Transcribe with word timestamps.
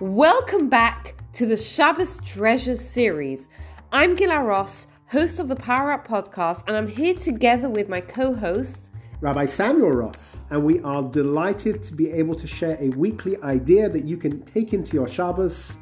Welcome 0.00 0.70
back 0.70 1.14
to 1.34 1.44
the 1.44 1.58
Shabbos 1.58 2.22
Treasures 2.24 2.80
series. 2.80 3.48
I'm 3.92 4.16
Gila 4.16 4.42
Ross, 4.42 4.86
host 5.08 5.38
of 5.38 5.48
the 5.48 5.56
Power 5.56 5.92
Up 5.92 6.08
podcast, 6.08 6.62
and 6.66 6.74
I'm 6.74 6.88
here 6.88 7.12
together 7.12 7.68
with 7.68 7.90
my 7.90 8.00
co 8.00 8.32
host, 8.34 8.92
Rabbi 9.20 9.44
Samuel 9.44 9.90
Ross, 9.90 10.40
and 10.48 10.64
we 10.64 10.80
are 10.80 11.02
delighted 11.02 11.82
to 11.82 11.92
be 11.92 12.10
able 12.12 12.34
to 12.36 12.46
share 12.46 12.78
a 12.80 12.88
weekly 12.96 13.36
idea 13.42 13.90
that 13.90 14.04
you 14.06 14.16
can 14.16 14.40
take 14.46 14.72
into 14.72 14.94
your 14.94 15.06
Shabbos 15.06 15.76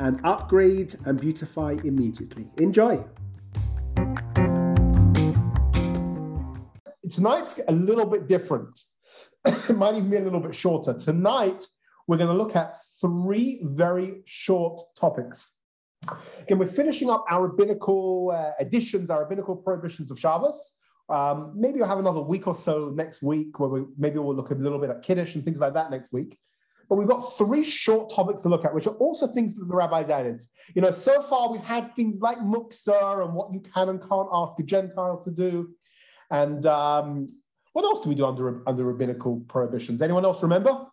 and 0.00 0.18
upgrade 0.24 0.96
and 1.04 1.20
beautify 1.20 1.76
immediately. 1.84 2.48
Enjoy. 2.56 3.04
Tonight's 7.08 7.60
a 7.68 7.72
little 7.72 8.06
bit 8.06 8.26
different. 8.26 8.80
it 9.44 9.76
might 9.76 9.94
even 9.94 10.10
be 10.10 10.16
a 10.16 10.20
little 10.22 10.40
bit 10.40 10.56
shorter. 10.56 10.92
Tonight, 10.94 11.64
we're 12.10 12.16
going 12.16 12.28
to 12.28 12.34
look 12.34 12.56
at 12.56 12.74
three 13.00 13.60
very 13.62 14.22
short 14.24 14.80
topics. 14.98 15.58
Again, 16.40 16.58
we're 16.58 16.66
finishing 16.66 17.08
up 17.08 17.24
our 17.30 17.46
rabbinical 17.46 18.32
uh, 18.34 18.50
editions, 18.60 19.10
our 19.10 19.20
rabbinical 19.20 19.54
prohibitions 19.54 20.10
of 20.10 20.18
Shabbos. 20.18 20.72
Um, 21.08 21.52
maybe 21.54 21.78
we'll 21.78 21.86
have 21.86 22.00
another 22.00 22.20
week 22.20 22.48
or 22.48 22.54
so 22.54 22.92
next 22.92 23.22
week 23.22 23.60
where 23.60 23.68
we 23.68 23.84
maybe 23.96 24.18
we'll 24.18 24.34
look 24.34 24.50
a 24.50 24.54
little 24.54 24.80
bit 24.80 24.90
at 24.90 25.02
Kiddush 25.02 25.36
and 25.36 25.44
things 25.44 25.60
like 25.60 25.74
that 25.74 25.92
next 25.92 26.12
week. 26.12 26.36
But 26.88 26.96
we've 26.96 27.06
got 27.06 27.20
three 27.20 27.62
short 27.62 28.10
topics 28.12 28.40
to 28.40 28.48
look 28.48 28.64
at, 28.64 28.74
which 28.74 28.88
are 28.88 28.94
also 28.94 29.28
things 29.28 29.54
that 29.54 29.68
the 29.68 29.76
rabbis 29.76 30.10
added. 30.10 30.42
You 30.74 30.82
know, 30.82 30.90
so 30.90 31.22
far 31.22 31.52
we've 31.52 31.62
had 31.62 31.94
things 31.94 32.20
like 32.20 32.38
muksa 32.38 33.24
and 33.24 33.34
what 33.34 33.52
you 33.52 33.60
can 33.60 33.88
and 33.88 34.00
can't 34.00 34.28
ask 34.32 34.58
a 34.58 34.64
Gentile 34.64 35.22
to 35.24 35.30
do. 35.30 35.70
And 36.28 36.66
um, 36.66 37.28
what 37.72 37.84
else 37.84 38.00
do 38.00 38.08
we 38.08 38.16
do 38.16 38.24
under, 38.24 38.68
under 38.68 38.82
rabbinical 38.82 39.44
prohibitions? 39.46 40.02
Anyone 40.02 40.24
else 40.24 40.42
remember? 40.42 40.86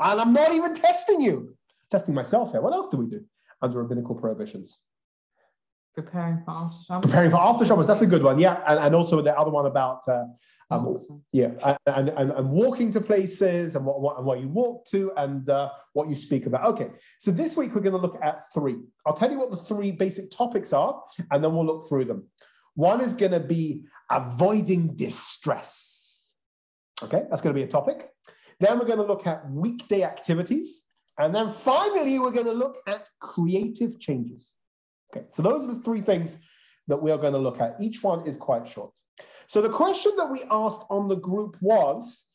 And 0.00 0.20
I'm 0.20 0.32
not 0.32 0.52
even 0.52 0.74
testing 0.74 1.20
you, 1.20 1.56
testing 1.90 2.14
myself 2.14 2.52
here. 2.52 2.60
What 2.60 2.72
else 2.72 2.88
do 2.90 2.96
we 2.96 3.06
do 3.06 3.24
under 3.60 3.78
rabbinical 3.78 4.14
prohibitions? 4.14 4.78
Preparing 5.94 6.42
for 6.44 6.52
after 6.52 6.84
Shabbos. 6.86 7.10
Preparing 7.10 7.30
for 7.30 7.36
after 7.36 7.64
Shabbos, 7.66 7.86
that's 7.86 8.00
a 8.00 8.06
good 8.06 8.22
one. 8.22 8.38
Yeah. 8.38 8.62
And, 8.66 8.78
and 8.78 8.94
also 8.94 9.20
the 9.20 9.38
other 9.38 9.50
one 9.50 9.66
about, 9.66 10.08
uh, 10.08 10.24
um, 10.70 10.86
Awesome. 10.86 11.22
yeah, 11.32 11.50
and, 11.86 12.08
and, 12.08 12.30
and 12.30 12.48
walking 12.48 12.90
to 12.92 13.00
places 13.02 13.76
and 13.76 13.84
what, 13.84 14.00
what, 14.00 14.16
and 14.16 14.24
what 14.24 14.40
you 14.40 14.48
walk 14.48 14.86
to 14.86 15.12
and 15.18 15.46
uh, 15.50 15.68
what 15.92 16.08
you 16.08 16.14
speak 16.14 16.46
about. 16.46 16.64
Okay. 16.64 16.88
So 17.18 17.30
this 17.30 17.58
week 17.58 17.74
we're 17.74 17.82
going 17.82 17.94
to 17.94 18.00
look 18.00 18.18
at 18.22 18.40
three. 18.54 18.76
I'll 19.04 19.12
tell 19.12 19.30
you 19.30 19.38
what 19.38 19.50
the 19.50 19.58
three 19.58 19.90
basic 19.92 20.30
topics 20.30 20.72
are, 20.72 21.02
and 21.30 21.44
then 21.44 21.54
we'll 21.54 21.66
look 21.66 21.86
through 21.86 22.06
them. 22.06 22.26
One 22.74 23.02
is 23.02 23.12
going 23.12 23.32
to 23.32 23.40
be 23.40 23.84
avoiding 24.10 24.96
distress. 24.96 26.34
Okay. 27.02 27.24
That's 27.28 27.42
going 27.42 27.54
to 27.54 27.60
be 27.60 27.64
a 27.64 27.70
topic. 27.70 28.08
Then 28.62 28.78
we're 28.78 28.86
going 28.86 28.98
to 28.98 29.04
look 29.04 29.26
at 29.26 29.50
weekday 29.50 30.04
activities. 30.04 30.84
And 31.18 31.34
then 31.34 31.50
finally, 31.50 32.20
we're 32.20 32.30
going 32.30 32.46
to 32.46 32.52
look 32.52 32.76
at 32.86 33.08
creative 33.20 33.98
changes. 33.98 34.54
Okay, 35.10 35.26
so 35.30 35.42
those 35.42 35.64
are 35.64 35.74
the 35.74 35.80
three 35.80 36.00
things 36.00 36.38
that 36.86 37.02
we 37.02 37.10
are 37.10 37.18
going 37.18 37.32
to 37.32 37.40
look 37.40 37.60
at. 37.60 37.74
Each 37.80 38.04
one 38.04 38.24
is 38.24 38.36
quite 38.36 38.66
short. 38.66 38.92
So 39.48 39.60
the 39.60 39.68
question 39.68 40.12
that 40.16 40.30
we 40.30 40.42
asked 40.48 40.84
on 40.90 41.08
the 41.08 41.16
group 41.16 41.56
was 41.60 42.26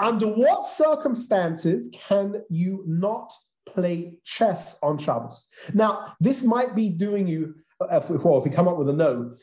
Under 0.00 0.26
what 0.26 0.66
circumstances 0.66 1.88
can 2.08 2.42
you 2.50 2.82
not 2.86 3.32
play 3.66 4.18
chess 4.24 4.76
on 4.82 4.98
Shabbos? 4.98 5.46
Now, 5.72 6.14
this 6.18 6.42
might 6.42 6.74
be 6.74 6.90
doing 6.90 7.28
you, 7.28 7.54
well, 7.78 7.88
if 7.92 8.44
we 8.44 8.50
come 8.50 8.68
up 8.68 8.76
with 8.76 8.88
a 8.88 8.92
no, 8.92 9.34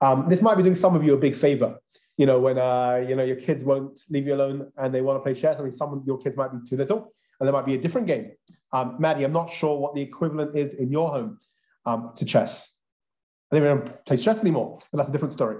um, 0.00 0.26
this 0.28 0.42
might 0.42 0.56
be 0.56 0.64
doing 0.64 0.74
some 0.74 0.96
of 0.96 1.04
you 1.04 1.14
a 1.14 1.18
big 1.18 1.36
favor 1.36 1.78
you 2.18 2.26
know, 2.26 2.38
when 2.38 2.58
uh, 2.58 3.02
you 3.08 3.16
know 3.16 3.24
your 3.24 3.36
kids 3.36 3.64
won't 3.64 4.02
leave 4.10 4.26
you 4.26 4.34
alone 4.34 4.70
and 4.76 4.92
they 4.92 5.00
want 5.00 5.18
to 5.18 5.22
play 5.22 5.34
chess. 5.34 5.58
I 5.58 5.62
mean, 5.62 5.72
some 5.72 5.94
of 5.94 6.04
your 6.04 6.18
kids 6.18 6.36
might 6.36 6.52
be 6.52 6.58
too 6.68 6.76
little, 6.76 7.12
and 7.38 7.46
there 7.46 7.52
might 7.52 7.64
be 7.64 7.74
a 7.74 7.78
different 7.78 8.08
game. 8.08 8.32
Um, 8.72 8.96
Maddie, 8.98 9.24
I'm 9.24 9.32
not 9.32 9.48
sure 9.48 9.78
what 9.78 9.94
the 9.94 10.02
equivalent 10.02 10.58
is 10.58 10.74
in 10.74 10.90
your 10.90 11.08
home 11.10 11.38
um, 11.86 12.12
to 12.16 12.24
chess. 12.24 12.68
I 13.50 13.54
think 13.54 13.62
we 13.62 13.68
don't 13.68 14.04
play 14.04 14.16
chess 14.18 14.40
anymore, 14.40 14.80
but 14.90 14.98
that's 14.98 15.08
a 15.08 15.12
different 15.12 15.32
story. 15.32 15.58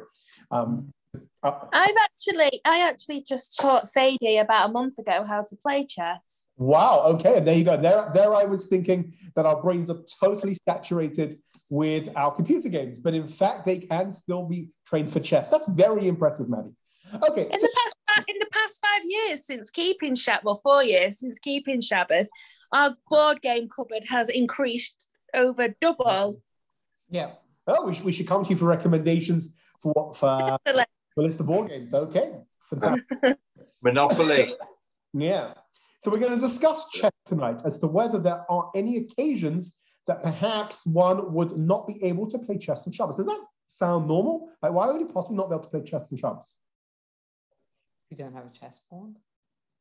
Um, 0.51 0.93
Oh. 1.43 1.69
I've 1.73 1.95
actually, 2.05 2.61
I 2.65 2.89
actually 2.89 3.23
just 3.23 3.59
taught 3.61 3.87
Sadie 3.87 4.39
about 4.39 4.71
a 4.71 4.73
month 4.73 4.99
ago 4.99 5.25
how 5.25 5.45
to 5.49 5.57
play 5.57 5.87
chess. 5.87 6.45
wow. 6.57 7.03
Okay, 7.15 7.39
there 7.41 7.55
you 7.55 7.65
go. 7.65 7.77
There, 7.77 8.11
there. 8.13 8.35
I 8.35 8.45
was 8.45 8.67
thinking 8.67 9.15
that 9.37 9.47
our 9.47 9.63
brains 9.63 9.89
are 9.89 10.01
totally 10.21 10.57
saturated 10.69 11.39
with 11.71 12.09
our 12.17 12.35
computer 12.35 12.69
games, 12.69 12.99
but 12.99 13.15
in 13.15 13.29
fact, 13.29 13.67
they 13.67 13.79
can 13.79 14.11
still 14.11 14.47
be 14.47 14.71
trained 14.87 15.13
for 15.13 15.21
chess. 15.21 15.49
That's 15.49 15.69
very 15.69 16.09
impressive, 16.09 16.49
Maddie. 16.49 16.75
Okay. 17.15 17.43
In 17.43 17.61
the 17.61 17.71
past, 17.75 18.25
in 18.29 18.37
the 18.41 18.49
past 18.53 18.81
five 18.81 19.03
years 19.05 19.47
since 19.47 19.71
keeping 19.71 20.17
Shabbos, 20.17 20.43
well, 20.45 20.61
four 20.63 20.83
years 20.83 21.21
since 21.21 21.39
keeping 21.39 21.81
Shabbos, 21.81 22.29
our 22.73 22.97
board 23.09 23.41
game 23.41 23.69
cupboard 23.69 24.05
has 24.09 24.29
increased 24.29 25.09
over 25.35 25.69
double. 25.81 26.37
Yeah. 27.11 27.33
Oh, 27.67 27.87
we 27.87 27.95
should, 27.95 28.05
we 28.05 28.13
should 28.13 28.27
come 28.27 28.45
to 28.45 28.51
you 28.51 28.57
for 28.57 28.65
recommendations 28.65 29.51
for 29.81 29.93
what 29.93 30.17
for, 30.17 30.59
for 31.19 31.27
it's 31.27 31.35
the 31.37 31.43
board 31.43 31.69
games. 31.69 31.93
Okay. 31.93 32.31
Fantastic. 32.71 33.39
Monopoly. 33.83 34.55
Yeah. 35.13 35.55
So 36.01 36.13
we're 36.13 36.19
going 36.21 36.35
to 36.35 36.41
discuss 36.41 36.89
chess 36.91 37.11
tonight 37.27 37.61
as 37.65 37.77
to 37.79 37.89
whether 37.89 38.21
there 38.21 38.45
are 38.49 38.71
any 38.77 38.99
occasions 38.99 39.75
that 40.07 40.23
perhaps 40.23 40.87
one 40.87 41.33
would 41.33 41.59
not 41.59 41.89
be 41.89 42.03
able 42.05 42.31
to 42.31 42.39
play 42.39 42.57
chess 42.57 42.87
and 42.87 42.95
Shabbos. 42.95 43.17
Does 43.17 43.27
that 43.27 43.45
sound 43.67 44.07
normal? 44.07 44.49
Like, 44.63 44.73
why 44.73 44.87
would 44.87 45.01
you 45.01 45.09
possibly 45.09 45.37
not 45.37 45.49
be 45.51 45.55
able 45.57 45.65
to 45.65 45.71
play 45.71 45.83
chess 45.83 46.07
on 46.13 46.19
Shabbos? 46.19 46.55
You 48.11 48.17
don't 48.17 48.33
have 48.35 48.47
a 48.47 48.51
chessboard. 48.51 49.17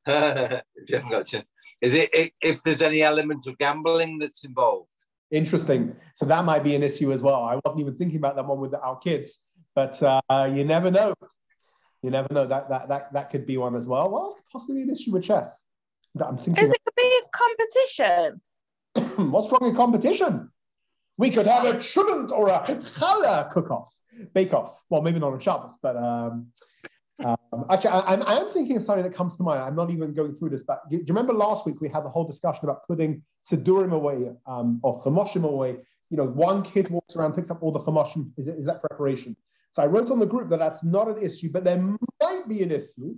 if 0.08 0.62
you 0.90 0.96
haven't 0.96 1.12
got 1.12 1.28
to. 1.28 1.46
Is 1.82 1.94
it 1.94 2.10
i- 2.16 2.32
if 2.42 2.64
there's 2.64 2.82
any 2.82 3.04
element 3.04 3.46
of 3.46 3.60
gambling 3.60 4.18
that's 4.18 4.44
involved? 4.44 4.90
Interesting. 5.30 5.96
So 6.16 6.26
that 6.26 6.46
might 6.46 6.64
be 6.64 6.74
an 6.74 6.82
issue 6.82 7.12
as 7.12 7.22
well. 7.22 7.44
I 7.44 7.60
wasn't 7.64 7.82
even 7.82 7.94
thinking 7.94 8.18
about 8.18 8.36
that 8.38 8.46
one 8.48 8.60
with 8.60 8.74
our 8.74 8.98
kids, 8.98 9.38
but 9.78 10.02
uh, 10.02 10.50
you 10.52 10.66
never 10.66 10.90
know. 10.90 11.14
You 12.02 12.10
never 12.10 12.34
know. 12.34 12.48
That 12.48 12.68
that 12.70 12.90
that 12.90 13.14
that 13.14 13.30
could 13.30 13.46
be 13.46 13.58
one 13.58 13.76
as 13.76 13.86
well. 13.86 14.10
What 14.10 14.22
else 14.22 14.34
could 14.34 14.50
possibly 14.52 14.78
be 14.78 14.82
an 14.82 14.90
issue 14.90 15.12
with 15.12 15.24
chess? 15.24 15.62
I'm 16.20 16.36
thinking. 16.36 16.64
Is 16.64 16.72
it 16.72 16.80
could 16.84 16.96
be 16.96 17.20
a 17.22 17.28
competition? 17.44 18.42
What's 19.32 19.52
wrong 19.52 19.70
in 19.70 19.76
competition? 19.76 20.50
We 21.18 21.30
could 21.30 21.46
have 21.46 21.66
a 21.66 21.74
cholent 21.74 22.32
or 22.32 22.50
a 22.50 22.62
challah 22.62 23.52
cook-off, 23.52 23.94
bake-off. 24.34 24.82
Well, 24.90 25.04
maybe 25.04 25.20
not 25.20 25.34
on 25.34 25.40
Shabbos, 25.40 25.74
but 25.84 25.96
um, 25.96 26.48
um, 27.24 27.66
actually, 27.70 27.92
I, 27.92 28.14
I'm, 28.14 28.24
am 28.24 28.50
thinking 28.50 28.78
of 28.78 28.84
something 28.84 29.04
that 29.04 29.14
comes 29.14 29.38
to 29.38 29.44
mind. 29.44 29.62
I'm 29.62 29.76
not 29.76 29.92
even 29.92 30.16
going 30.16 30.34
through 30.34 30.52
this, 30.52 30.64
but 30.66 30.90
do 30.90 30.98
you 30.98 31.06
remember 31.08 31.34
last 31.34 31.68
week 31.68 31.82
we 31.82 31.90
had 31.90 32.04
the 32.04 32.10
whole 32.10 32.26
discussion 32.26 32.66
about 32.66 32.88
putting 32.88 33.22
Sidurim 33.48 33.94
away 33.94 34.32
um, 34.48 34.80
or 34.82 35.04
Chamoshim 35.04 35.44
away? 35.44 35.78
You 36.10 36.18
know, 36.18 36.26
one 36.26 36.64
kid 36.64 36.90
walks 36.90 37.16
around, 37.16 37.34
picks 37.34 37.52
up 37.52 37.62
all 37.62 37.72
the 37.72 37.80
Chamoshim. 37.80 38.32
Is, 38.38 38.48
it- 38.48 38.58
is 38.58 38.66
that 38.66 38.82
preparation? 38.82 39.36
So 39.72 39.84
I 39.84 39.86
wrote 39.86 40.10
on 40.12 40.20
the 40.20 40.26
group 40.26 40.50
that 40.50 40.60
that's 40.60 40.84
not 40.84 41.08
an 41.08 41.22
issue, 41.22 41.52
but 41.52 41.64
there 41.64 41.82
might 42.22 42.48
be 42.48 42.64
an 42.64 42.72
issue 42.72 43.16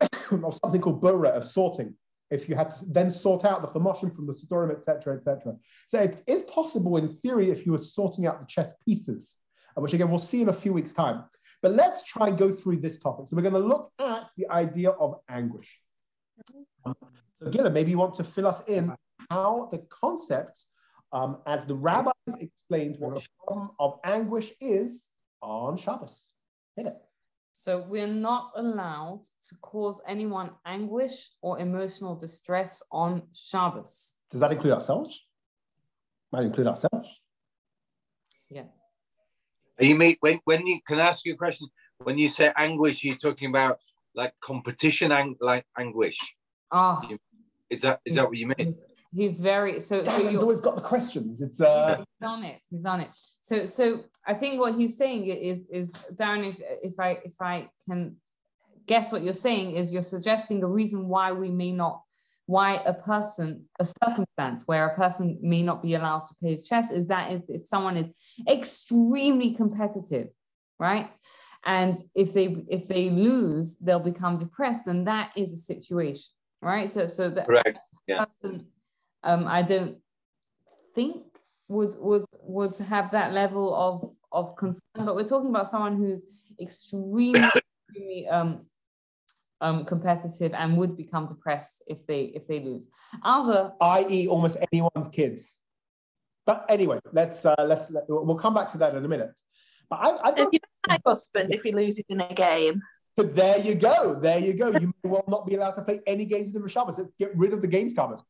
of 0.44 0.58
something 0.62 0.80
called 0.80 1.00
Borer, 1.00 1.32
of 1.32 1.44
sorting 1.44 1.94
if 2.30 2.48
you 2.48 2.54
had 2.54 2.70
to 2.70 2.84
then 2.86 3.10
sort 3.10 3.44
out 3.44 3.62
the 3.62 3.68
Chamoshim 3.68 4.14
from 4.14 4.26
the 4.26 4.34
Sidorim, 4.34 4.70
etc., 4.70 5.16
etc. 5.16 5.54
So 5.86 5.98
it 5.98 6.22
is 6.26 6.42
possible, 6.42 6.96
in 6.96 7.08
theory, 7.08 7.50
if 7.50 7.64
you 7.64 7.72
were 7.72 7.78
sorting 7.78 8.26
out 8.26 8.40
the 8.40 8.46
chess 8.46 8.72
pieces, 8.84 9.36
uh, 9.76 9.80
which 9.80 9.94
again 9.94 10.10
we'll 10.10 10.18
see 10.18 10.42
in 10.42 10.48
a 10.48 10.52
few 10.52 10.72
weeks' 10.72 10.92
time. 10.92 11.24
But 11.62 11.72
let's 11.72 12.04
try 12.04 12.28
and 12.28 12.38
go 12.38 12.52
through 12.52 12.76
this 12.76 12.98
topic. 12.98 13.26
So 13.28 13.36
we're 13.36 13.42
going 13.42 13.54
to 13.54 13.60
look 13.60 13.90
at 13.98 14.28
the 14.36 14.48
idea 14.50 14.90
of 14.90 15.16
anguish. 15.28 15.80
So 16.84 17.50
Gila, 17.50 17.70
maybe 17.70 17.90
you 17.90 17.98
want 17.98 18.14
to 18.14 18.24
fill 18.24 18.46
us 18.46 18.62
in 18.68 18.94
how 19.30 19.68
the 19.72 19.78
concept, 19.88 20.64
um, 21.12 21.38
as 21.46 21.66
the 21.66 21.74
rabbis 21.74 22.12
explained, 22.40 22.96
what 22.98 23.14
the 23.14 23.26
problem 23.44 23.70
of 23.80 23.98
anguish 24.04 24.52
is 24.60 25.12
on 25.42 25.76
Shabbos. 25.76 26.22
Hit 26.76 26.86
it. 26.86 26.96
So 27.52 27.84
we're 27.88 28.06
not 28.06 28.52
allowed 28.56 29.22
to 29.48 29.56
cause 29.60 30.00
anyone 30.06 30.50
anguish 30.64 31.30
or 31.42 31.58
emotional 31.58 32.14
distress 32.14 32.82
on 32.92 33.22
Shabbos. 33.34 34.16
Does 34.30 34.40
that 34.40 34.52
include 34.52 34.74
ourselves? 34.74 35.26
Might 36.30 36.44
include 36.44 36.68
ourselves. 36.68 37.08
Yeah. 38.48 38.64
Are 39.80 39.84
you 39.84 39.94
mean 39.96 40.16
when 40.20 40.40
when 40.44 40.66
you 40.66 40.80
can 40.86 41.00
I 41.00 41.06
ask 41.08 41.24
you 41.24 41.34
a 41.34 41.36
question? 41.36 41.68
When 41.98 42.18
you 42.18 42.28
say 42.28 42.52
anguish, 42.56 43.02
you're 43.04 43.16
talking 43.16 43.48
about 43.50 43.80
like 44.14 44.34
competition 44.40 45.10
ang- 45.12 45.36
like 45.40 45.64
anguish. 45.76 46.18
Ah, 46.70 47.08
Is 47.70 47.80
that 47.82 48.00
is 48.04 48.14
that 48.16 48.24
what 48.24 48.36
you 48.36 48.46
mean? 48.46 48.74
He's, 49.14 49.24
he's 49.24 49.40
very 49.40 49.80
so. 49.80 50.02
so 50.04 50.28
He's 50.28 50.42
always 50.42 50.60
got 50.60 50.76
the 50.76 50.82
questions. 50.82 51.40
It's 51.40 51.60
uh, 51.60 51.96
he's 51.96 52.28
on 52.28 52.44
it. 52.44 52.60
He's 52.70 52.84
on 52.84 53.00
it. 53.00 53.10
So 53.40 53.64
so 53.64 54.04
I 54.26 54.34
think 54.34 54.60
what 54.60 54.74
he's 54.74 54.96
saying 54.96 55.26
is 55.26 55.66
is 55.70 55.92
Darren, 56.14 56.48
if 56.48 56.60
if 56.82 56.98
I 57.00 57.18
if 57.24 57.34
I 57.40 57.68
can 57.88 58.16
guess 58.86 59.12
what 59.12 59.22
you're 59.22 59.34
saying 59.34 59.72
is 59.72 59.92
you're 59.92 60.02
suggesting 60.02 60.60
the 60.60 60.66
reason 60.66 61.08
why 61.08 61.30
we 61.30 61.50
may 61.50 61.70
not 61.70 62.02
why 62.46 62.80
a 62.86 62.94
person 62.94 63.66
a 63.78 63.84
circumstance 64.02 64.66
where 64.66 64.86
a 64.86 64.96
person 64.96 65.38
may 65.42 65.62
not 65.62 65.82
be 65.82 65.94
allowed 65.94 66.24
to 66.24 66.34
play 66.36 66.56
chess 66.56 66.90
is 66.90 67.06
that 67.08 67.30
is 67.30 67.48
if 67.50 67.66
someone 67.66 67.96
is 67.96 68.08
extremely 68.48 69.54
competitive 69.54 70.28
right 70.80 71.14
and 71.66 71.98
if 72.14 72.32
they 72.32 72.64
if 72.68 72.88
they 72.88 73.10
lose 73.10 73.76
they'll 73.76 74.00
become 74.00 74.38
depressed 74.38 74.86
then 74.86 75.04
that 75.04 75.30
is 75.36 75.52
a 75.52 75.56
situation 75.56 76.30
right 76.62 76.90
so 76.90 77.06
so 77.06 77.28
that 77.28 77.46
Correct. 77.46 77.78
Yeah. 78.06 78.24
person 78.24 78.66
um, 79.24 79.46
I 79.46 79.62
don't 79.62 79.98
think 80.94 81.24
would 81.68 81.94
would 81.98 82.24
would 82.42 82.76
have 82.78 83.10
that 83.12 83.32
level 83.32 83.74
of 83.74 84.10
of 84.32 84.56
concern. 84.56 84.80
But 84.94 85.14
we're 85.14 85.26
talking 85.26 85.50
about 85.50 85.70
someone 85.70 85.96
who's 85.96 86.24
extremely, 86.60 87.40
extremely 87.88 88.28
um, 88.28 88.66
um, 89.60 89.84
competitive 89.84 90.54
and 90.54 90.76
would 90.76 90.96
become 90.96 91.26
depressed 91.26 91.82
if 91.86 92.06
they 92.06 92.22
if 92.34 92.46
they 92.46 92.60
lose. 92.60 92.88
Other, 93.22 93.72
i.e., 93.80 94.28
almost 94.28 94.58
anyone's 94.72 95.08
kids. 95.08 95.60
But 96.46 96.64
anyway, 96.68 96.98
let's 97.12 97.44
uh, 97.44 97.54
let's 97.58 97.90
let, 97.90 98.04
we'll 98.08 98.36
come 98.36 98.54
back 98.54 98.72
to 98.72 98.78
that 98.78 98.94
in 98.94 99.04
a 99.04 99.08
minute. 99.08 99.32
But 99.90 99.96
I, 99.96 100.28
I've 100.28 100.36
got, 100.36 100.46
If 100.46 100.52
you 100.52 100.58
my 100.86 100.98
husband, 101.04 101.52
if 101.52 101.62
he 101.62 101.72
loses 101.72 102.04
in 102.08 102.20
a 102.20 102.32
game, 102.32 102.80
but 103.16 103.34
there 103.34 103.58
you 103.58 103.74
go, 103.74 104.14
there 104.14 104.38
you 104.38 104.54
go. 104.54 104.68
You 104.70 104.92
may 105.02 105.10
well 105.10 105.24
not 105.28 105.46
be 105.46 105.56
allowed 105.56 105.72
to 105.72 105.82
play 105.82 106.00
any 106.06 106.24
games 106.24 106.54
in 106.54 106.62
the 106.62 106.68
Shabbos. 106.68 106.98
Let's 106.98 107.10
get 107.18 107.36
rid 107.36 107.52
of 107.52 107.60
the 107.60 107.66
games 107.66 107.94
comment. 107.94 108.22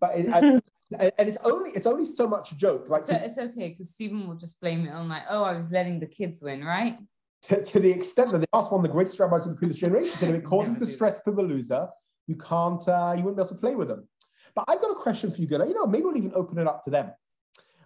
But 0.00 0.18
it, 0.18 0.26
and, 0.26 0.62
and 0.98 1.12
and 1.18 1.28
it's 1.28 1.38
only 1.44 1.70
it's 1.70 1.86
only 1.86 2.06
so 2.06 2.26
much 2.26 2.52
a 2.52 2.56
joke. 2.56 2.88
Like 2.88 3.04
so 3.04 3.14
it's 3.14 3.38
okay 3.38 3.70
because 3.70 3.90
Stephen 3.90 4.26
will 4.26 4.36
just 4.36 4.60
blame 4.60 4.86
it 4.86 4.90
on 4.90 5.08
like, 5.08 5.22
oh, 5.28 5.44
I 5.44 5.56
was 5.56 5.72
letting 5.72 6.00
the 6.00 6.06
kids 6.06 6.42
win, 6.42 6.64
right? 6.64 6.98
to, 7.42 7.64
to 7.64 7.80
the 7.80 7.90
extent 7.90 8.30
that 8.32 8.38
they 8.38 8.46
asked 8.52 8.70
one 8.70 8.80
of 8.80 8.82
the 8.82 8.92
greatest 8.92 9.18
rabbis 9.18 9.44
in 9.46 9.52
the 9.52 9.58
previous 9.58 9.80
generation, 9.80 10.16
said 10.16 10.30
if 10.30 10.36
it 10.36 10.44
causes 10.44 10.76
distress 10.76 11.22
to 11.22 11.32
the 11.32 11.42
loser, 11.42 11.88
you 12.26 12.36
can't, 12.36 12.86
uh, 12.88 13.14
you 13.16 13.24
wouldn't 13.24 13.36
be 13.36 13.42
able 13.42 13.48
to 13.48 13.60
play 13.60 13.74
with 13.74 13.88
them. 13.88 14.08
But 14.54 14.64
I've 14.68 14.80
got 14.80 14.90
a 14.90 14.94
question 14.94 15.30
for 15.30 15.40
you, 15.40 15.46
Gila. 15.46 15.66
You 15.66 15.74
know, 15.74 15.86
maybe 15.86 16.04
we'll 16.04 16.16
even 16.16 16.32
open 16.34 16.58
it 16.58 16.66
up 16.66 16.84
to 16.84 16.90
them. 16.90 17.10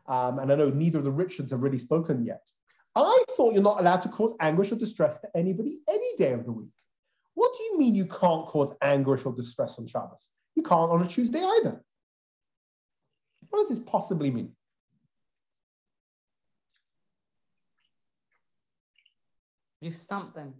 Um, 0.07 0.39
and 0.39 0.53
I 0.53 0.57
know 0.57 0.71
neither 0.71 0.99
of 0.99 1.05
the 1.05 1.11
Richards 1.11 1.53
have 1.53 1.63
really 1.63 1.79
spoken 1.79 2.25
yet. 2.25 2.47
I 2.95 3.25
thought 3.37 3.55
you're 3.55 3.63
not 3.63 3.81
allowed 3.81 4.03
to 4.03 4.09
cause 4.09 4.35
anguish 4.41 4.73
or 4.73 4.77
distress 4.77 5.19
to 5.21 5.29
anybody 5.35 5.81
any 5.89 6.17
day 6.17 6.33
of 6.33 6.45
the 6.45 6.53
week. 6.53 6.73
What 7.35 7.53
do 7.57 7.65
you 7.65 7.79
mean 7.79 7.95
you 7.95 8.07
can't 8.07 8.47
cause 8.47 8.73
anguish 8.83 9.27
or 9.27 9.35
distress 9.35 9.79
on 9.79 9.87
Shabbos? 9.87 10.31
You 10.55 10.63
can't 10.63 10.91
on 10.91 11.03
a 11.03 11.07
Tuesday 11.07 11.43
either. 11.43 11.83
What 13.51 13.61
does 13.61 13.79
this 13.79 13.87
possibly 13.87 14.31
mean? 14.31 14.53
You 19.81 19.91
stumped 19.91 20.35
them. 20.35 20.55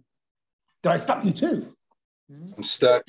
Did 0.83 0.91
I 0.91 0.97
stump 0.97 1.25
you 1.25 1.31
too? 1.31 1.75
Hmm? 2.31 2.53
I'm 2.55 2.63
stuck. 2.63 3.03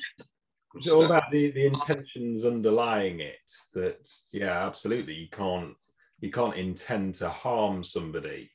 It's 0.75 0.87
all 0.87 1.05
about 1.05 1.31
the, 1.31 1.51
the 1.51 1.65
intentions 1.65 2.45
underlying 2.45 3.19
it. 3.21 3.37
That 3.73 4.07
yeah, 4.31 4.65
absolutely, 4.65 5.13
you 5.13 5.29
can't 5.31 5.73
you 6.19 6.29
can't 6.29 6.55
intend 6.55 7.15
to 7.15 7.29
harm 7.29 7.83
somebody, 7.83 8.51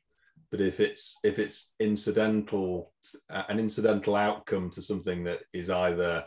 but 0.50 0.60
if 0.60 0.78
it's 0.78 1.18
if 1.24 1.38
it's 1.38 1.74
incidental, 1.80 2.92
uh, 3.30 3.44
an 3.48 3.58
incidental 3.58 4.14
outcome 4.14 4.70
to 4.70 4.82
something 4.82 5.24
that 5.24 5.40
is 5.52 5.70
either 5.70 6.24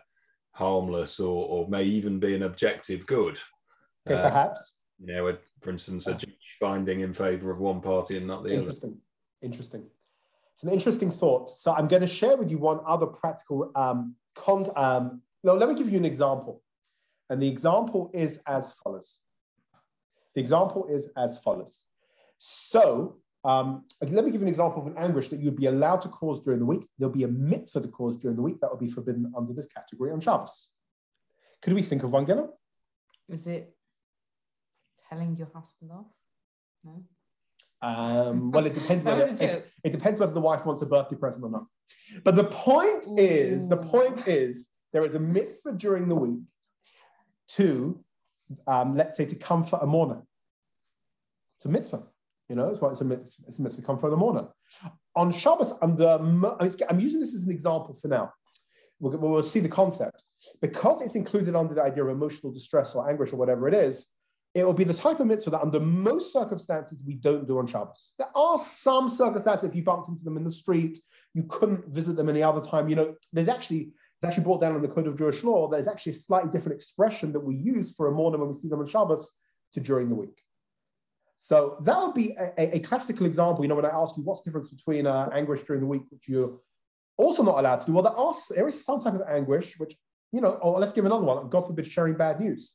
harmless 0.52 1.20
or 1.20 1.46
or 1.46 1.70
may 1.70 1.84
even 1.84 2.20
be 2.20 2.36
an 2.36 2.44
objective 2.44 3.06
good. 3.06 3.40
Okay, 4.08 4.20
uh, 4.20 4.24
perhaps. 4.30 4.77
You 5.00 5.14
know, 5.14 5.28
a, 5.28 5.38
for 5.62 5.70
instance, 5.70 6.08
a 6.08 6.14
judge 6.14 6.36
finding 6.60 7.02
in 7.02 7.14
favour 7.14 7.52
of 7.52 7.60
one 7.60 7.82
party 7.82 8.18
and 8.18 8.28
not 8.28 8.44
the 8.44 8.50
other. 8.50 8.60
Interesting. 8.60 8.98
Interesting. 9.42 9.84
It's 10.54 10.64
an 10.64 10.72
interesting 10.72 11.12
thought. 11.12 11.50
So 11.50 11.74
I'm 11.74 11.88
going 11.88 12.02
to 12.02 12.08
share 12.08 12.36
with 12.36 12.50
you 12.50 12.58
one 12.58 12.80
other 12.86 13.06
practical 13.06 13.72
um, 13.76 14.16
con. 14.34 14.68
Um, 14.76 15.22
no, 15.44 15.56
let 15.56 15.70
me 15.70 15.76
give 15.76 15.90
you 15.90 15.98
an 15.98 16.06
example. 16.06 16.64
And 17.30 17.42
the 17.42 17.48
example 17.48 18.10
is 18.14 18.40
as 18.48 18.74
follows. 18.74 19.20
The 20.34 20.42
example 20.42 20.88
is 20.90 21.10
as 21.16 21.38
follows. 21.40 21.86
So 22.40 23.18
um, 23.44 23.86
let 24.02 24.26
me 24.26 24.32
give 24.32 24.42
you 24.42 24.48
an 24.48 24.54
example 24.54 24.82
of 24.82 24.88
an 24.88 24.98
anguish 24.98 25.30
that 25.30 25.40
you'd 25.40 25.56
be 25.56 25.68
allowed 25.68 26.02
to 26.02 26.10
cause 26.10 26.42
during 26.42 26.60
the 26.60 26.66
week. 26.66 26.88
There'll 26.98 27.14
be 27.14 27.24
a 27.24 27.28
mitzvah 27.28 27.82
to 27.82 27.88
cause 27.88 28.18
during 28.18 28.36
the 28.36 28.42
week 28.42 28.60
that 28.62 28.70
will 28.70 28.78
be 28.78 28.90
forbidden 28.90 29.32
under 29.38 29.54
this 29.54 29.68
category 29.68 30.12
on 30.12 30.20
Shabbos. 30.20 30.70
Could 31.62 31.74
we 31.74 31.82
think 31.82 32.04
of 32.04 32.12
one, 32.12 32.26
Gila? 32.26 32.50
Is 33.30 33.48
it 33.48 33.77
telling 35.10 35.36
your 35.36 35.50
husband 35.54 35.92
off? 35.92 36.06
No. 36.84 37.04
Um, 37.82 38.52
well, 38.52 38.66
it 38.66 38.74
depends 38.74 39.04
whether 39.06 39.26
it, 39.26 39.68
it 39.84 39.92
depends 39.92 40.20
whether 40.20 40.34
the 40.34 40.42
wife 40.42 40.66
wants 40.66 40.82
a 40.82 40.86
birthday 40.86 41.16
present 41.16 41.44
or 41.44 41.50
not. 41.50 41.66
But 42.24 42.36
the 42.36 42.46
point 42.46 43.08
is, 43.18 43.68
the 43.68 43.78
point 43.78 44.28
is, 44.28 44.68
there 44.94 45.06
is 45.06 45.16
a 45.16 45.20
mitzvah 45.20 45.74
during 45.74 46.08
the 46.08 46.16
week 46.16 46.42
to, 47.50 48.04
um, 48.68 48.96
let's 48.96 49.18
say, 49.18 49.26
to 49.26 49.36
comfort 49.36 49.80
a 49.82 49.88
mourner. 49.88 50.22
It's 51.58 51.66
a 51.66 51.70
mitzvah, 51.70 52.04
you 52.50 52.56
know. 52.56 52.70
It's 52.70 52.82
why 52.82 52.92
it's 52.92 53.02
a 53.02 53.06
mitzvah, 53.06 53.44
it's 53.48 53.60
a 53.60 53.62
mitzvah 53.62 53.82
to 53.82 53.86
comfort 53.86 54.14
a 54.14 54.18
mourner. 54.18 54.48
On 55.16 55.32
Shabbos, 55.32 55.74
under 55.82 56.08
I'm 56.08 56.46
I'm 56.46 57.00
using 57.00 57.20
this 57.20 57.34
as 57.34 57.44
an 57.44 57.52
example 57.52 57.98
for 58.00 58.08
now. 58.08 58.32
We'll, 59.00 59.18
we'll 59.18 59.44
see 59.44 59.60
the 59.60 59.70
concept 59.70 60.24
because 60.62 61.02
it's 61.02 61.16
included 61.16 61.56
under 61.56 61.76
the 61.76 61.84
idea 61.84 62.04
of 62.04 62.10
emotional 62.10 62.52
distress 62.52 62.96
or 62.96 63.08
anguish 63.10 63.32
or 63.32 63.38
whatever 63.38 63.68
it 63.68 63.74
is 63.76 64.08
it 64.54 64.64
will 64.66 64.74
be 64.74 64.84
the 64.84 64.94
type 64.94 65.20
of 65.20 65.28
mitzvah 65.28 65.52
that 65.52 65.62
under 65.62 65.80
most 65.80 66.34
circumstances 66.34 66.98
we 67.06 67.14
don't 67.16 67.48
do 67.48 67.60
on 67.60 67.68
Shabbos. 67.68 68.12
There 68.18 68.30
are 68.36 68.58
some 68.60 69.10
circumstances, 69.10 69.70
if 69.70 69.76
you 69.76 69.84
bumped 69.84 70.10
into 70.10 70.24
them 70.24 70.38
in 70.38 70.44
the 70.44 70.52
street, 70.52 71.00
you 71.34 71.44
couldn't 71.44 71.88
visit 71.90 72.16
them 72.16 72.30
any 72.30 72.42
other 72.42 72.62
time. 72.62 72.90
You 72.90 72.96
know, 72.96 73.16
there's 73.34 73.50
actually, 73.50 73.92
it's 74.16 74.24
actually 74.24 74.46
brought 74.46 74.62
down 74.62 74.76
in 74.76 74.82
the 74.82 74.88
Code 74.88 75.06
of 75.08 75.18
Jewish 75.18 75.44
law, 75.44 75.68
there's 75.68 75.88
actually 75.88 76.14
a 76.14 76.16
slightly 76.16 76.50
different 76.52 76.76
expression 76.76 77.32
that 77.34 77.40
we 77.40 77.56
use 77.56 77.94
for 77.96 78.08
a 78.08 78.12
mourner 78.12 78.40
when 78.40 78.48
we 78.50 78.56
see 78.56 78.68
them 78.68 78.80
on 78.80 78.88
Shabbos 78.88 79.30
to 79.74 79.80
during 79.80 80.10
the 80.10 80.16
week. 80.16 80.42
So 81.40 81.78
that 81.84 81.98
would 82.00 82.16
be 82.16 82.32
a, 82.32 82.52
a- 82.58 82.78
a 82.78 82.80
classical 82.80 83.28
example. 83.28 83.64
You 83.64 83.68
know, 83.68 83.76
when 83.76 83.86
I 83.86 83.90
ask 83.90 84.18
you 84.18 84.24
what's 84.24 84.42
the 84.42 84.50
difference 84.50 84.70
between 84.70 85.06
uh, 85.06 85.30
anguish 85.34 85.62
during 85.64 85.82
the 85.82 85.88
week, 85.88 86.04
which 86.10 86.28
you're 86.28 86.58
also 87.18 87.44
not 87.44 87.60
allowed 87.60 87.82
to 87.82 87.86
do, 87.86 87.94
well, 87.94 88.04
there, 88.04 88.14
are, 88.18 88.34
there 88.56 88.68
is 88.68 88.84
some 88.84 89.02
type 89.02 89.14
of 89.14 89.22
anguish, 89.30 89.78
which, 89.78 89.96
you 90.32 90.42
know, 90.42 90.54
or 90.54 90.80
let's 90.80 90.94
give 90.94 91.06
another 91.06 91.24
one, 91.26 91.48
God 91.50 91.68
forbid, 91.68 91.86
sharing 91.86 92.16
bad 92.16 92.40
news. 92.40 92.74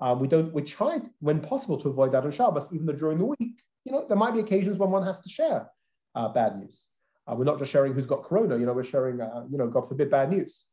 Um, 0.00 0.20
we 0.20 0.28
don't. 0.28 0.52
We 0.52 0.62
try 0.62 1.00
when 1.20 1.40
possible 1.40 1.80
to 1.80 1.88
avoid 1.88 2.12
that 2.12 2.24
on 2.24 2.30
Shabbos, 2.30 2.68
even 2.72 2.86
though 2.86 2.92
during 2.92 3.18
the 3.18 3.24
week, 3.24 3.62
you 3.84 3.92
know, 3.92 4.04
there 4.06 4.16
might 4.16 4.34
be 4.34 4.40
occasions 4.40 4.76
when 4.78 4.90
one 4.90 5.04
has 5.06 5.20
to 5.20 5.28
share 5.28 5.70
uh, 6.14 6.28
bad 6.28 6.58
news. 6.58 6.86
Uh, 7.26 7.34
we're 7.34 7.44
not 7.44 7.58
just 7.58 7.70
sharing 7.70 7.92
who's 7.92 8.06
got 8.06 8.22
corona. 8.24 8.58
You 8.58 8.66
know, 8.66 8.72
we're 8.72 8.84
sharing, 8.84 9.20
uh, 9.20 9.44
you 9.50 9.58
know, 9.58 9.68
God 9.68 9.88
forbid, 9.88 10.10
bad 10.10 10.30
news. 10.30 10.64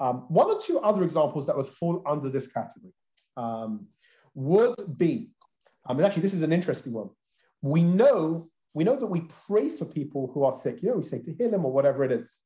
Um, 0.00 0.24
one 0.28 0.48
or 0.48 0.60
two 0.60 0.78
other 0.78 1.02
examples 1.02 1.46
that 1.46 1.56
would 1.56 1.66
fall 1.66 2.02
under 2.06 2.30
this 2.30 2.46
category 2.46 2.92
um, 3.36 3.86
would 4.34 4.96
be. 4.96 5.30
I 5.86 5.94
mean, 5.94 6.04
actually, 6.04 6.22
this 6.22 6.34
is 6.34 6.42
an 6.42 6.52
interesting 6.52 6.92
one. 6.92 7.10
We 7.62 7.82
know 7.82 8.48
we 8.74 8.84
know 8.84 8.96
that 8.96 9.06
we 9.06 9.28
pray 9.46 9.68
for 9.68 9.84
people 9.84 10.30
who 10.32 10.44
are 10.44 10.56
sick. 10.56 10.82
You 10.82 10.90
know, 10.90 10.96
we 10.96 11.02
say 11.02 11.18
to 11.18 11.34
heal 11.34 11.50
them 11.50 11.64
or 11.64 11.72
whatever 11.72 12.04
it 12.04 12.12
is. 12.12 12.36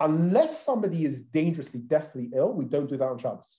Unless 0.00 0.64
somebody 0.64 1.04
is 1.04 1.20
dangerously, 1.20 1.80
deathly 1.80 2.30
ill, 2.34 2.52
we 2.52 2.64
don't 2.64 2.88
do 2.88 2.96
that 2.96 3.08
on 3.08 3.18
Shabbos. 3.18 3.58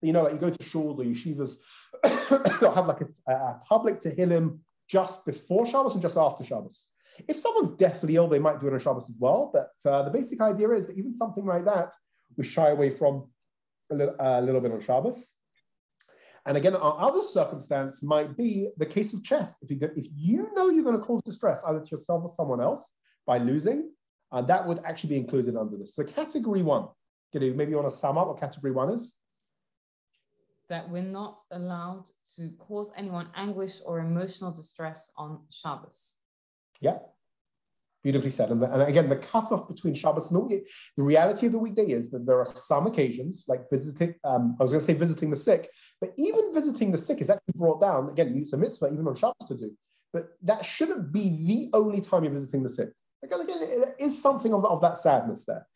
You 0.00 0.12
know, 0.12 0.24
like 0.24 0.34
you 0.34 0.38
go 0.38 0.50
to 0.50 0.64
shuls 0.64 0.98
or 0.98 1.04
yeshivas, 1.04 1.56
they'll 2.60 2.74
have 2.74 2.86
like 2.86 3.00
a, 3.00 3.32
a 3.32 3.60
public 3.68 4.00
to 4.02 4.10
heal 4.10 4.30
him 4.30 4.60
just 4.88 5.24
before 5.24 5.66
Shabbos 5.66 5.94
and 5.94 6.02
just 6.02 6.16
after 6.16 6.44
Shabbos. 6.44 6.86
If 7.26 7.38
someone's 7.38 7.76
deathly 7.76 8.16
ill, 8.16 8.28
they 8.28 8.38
might 8.38 8.60
do 8.60 8.68
it 8.68 8.74
on 8.74 8.78
Shabbos 8.78 9.04
as 9.08 9.16
well. 9.18 9.50
But 9.52 9.90
uh, 9.90 10.02
the 10.04 10.10
basic 10.10 10.40
idea 10.40 10.70
is 10.70 10.86
that 10.86 10.96
even 10.96 11.14
something 11.14 11.44
like 11.44 11.64
that, 11.64 11.92
we 12.36 12.44
shy 12.44 12.68
away 12.68 12.90
from 12.90 13.28
a 13.90 13.94
little, 13.94 14.14
little 14.42 14.60
bit 14.60 14.72
on 14.72 14.80
Shabbos. 14.80 15.32
And 16.46 16.56
again, 16.56 16.76
our 16.76 17.00
other 17.00 17.22
circumstance 17.22 18.02
might 18.02 18.36
be 18.36 18.70
the 18.78 18.86
case 18.86 19.12
of 19.12 19.22
chess. 19.22 19.56
If 19.60 19.70
you, 19.70 19.78
if 19.96 20.06
you 20.14 20.48
know 20.54 20.70
you're 20.70 20.84
going 20.84 20.98
to 20.98 21.04
cause 21.04 21.22
distress 21.22 21.60
either 21.66 21.80
to 21.80 21.90
yourself 21.90 22.22
or 22.24 22.32
someone 22.34 22.60
else 22.60 22.92
by 23.26 23.38
losing, 23.38 23.90
uh, 24.32 24.42
that 24.42 24.66
would 24.66 24.80
actually 24.84 25.10
be 25.10 25.16
included 25.16 25.56
under 25.56 25.76
this. 25.76 25.94
So 25.94 26.04
category 26.04 26.62
one, 26.62 26.88
maybe 27.34 27.70
you 27.70 27.76
want 27.76 27.90
to 27.90 27.96
sum 27.96 28.16
up 28.16 28.28
what 28.28 28.40
category 28.40 28.72
one 28.72 28.90
is? 28.90 29.12
That 30.68 30.88
we're 30.88 31.02
not 31.02 31.42
allowed 31.50 32.06
to 32.36 32.50
cause 32.58 32.92
anyone 32.96 33.30
anguish 33.34 33.80
or 33.84 34.00
emotional 34.00 34.52
distress 34.52 35.10
on 35.16 35.40
Shabbos. 35.50 36.16
Yeah, 36.80 36.98
beautifully 38.02 38.30
said. 38.30 38.50
And, 38.50 38.62
and 38.62 38.82
again, 38.82 39.08
the 39.08 39.16
cutoff 39.16 39.68
between 39.68 39.94
Shabbos 39.94 40.30
and 40.30 40.50
the 40.50 40.64
the 40.96 41.02
reality 41.02 41.46
of 41.46 41.52
the 41.52 41.58
weekday 41.58 41.86
is 41.86 42.10
that 42.10 42.26
there 42.26 42.38
are 42.38 42.46
some 42.46 42.86
occasions, 42.86 43.44
like 43.48 43.68
visiting, 43.70 44.14
um, 44.24 44.56
I 44.60 44.62
was 44.62 44.72
going 44.72 44.80
to 44.80 44.86
say 44.86 44.94
visiting 44.94 45.30
the 45.30 45.36
sick, 45.36 45.70
but 46.00 46.12
even 46.16 46.52
visiting 46.52 46.92
the 46.92 46.98
sick 46.98 47.20
is 47.20 47.30
actually 47.30 47.54
brought 47.56 47.80
down. 47.80 48.10
Again, 48.10 48.34
it's 48.36 48.52
a 48.52 48.56
mitzvah 48.56 48.90
even 48.92 49.06
on 49.06 49.14
Shabbos 49.14 49.48
to 49.48 49.54
do, 49.54 49.72
but 50.12 50.30
that 50.42 50.64
shouldn't 50.64 51.12
be 51.12 51.28
the 51.46 51.70
only 51.76 52.00
time 52.00 52.24
you're 52.24 52.32
visiting 52.32 52.62
the 52.62 52.70
sick. 52.70 52.90
Again, 53.22 53.40
again 53.40 53.58
there 53.60 53.94
is 53.98 54.20
something 54.20 54.54
of, 54.54 54.64
of 54.64 54.80
that 54.80 54.98
sadness 54.98 55.44
there. 55.44 55.66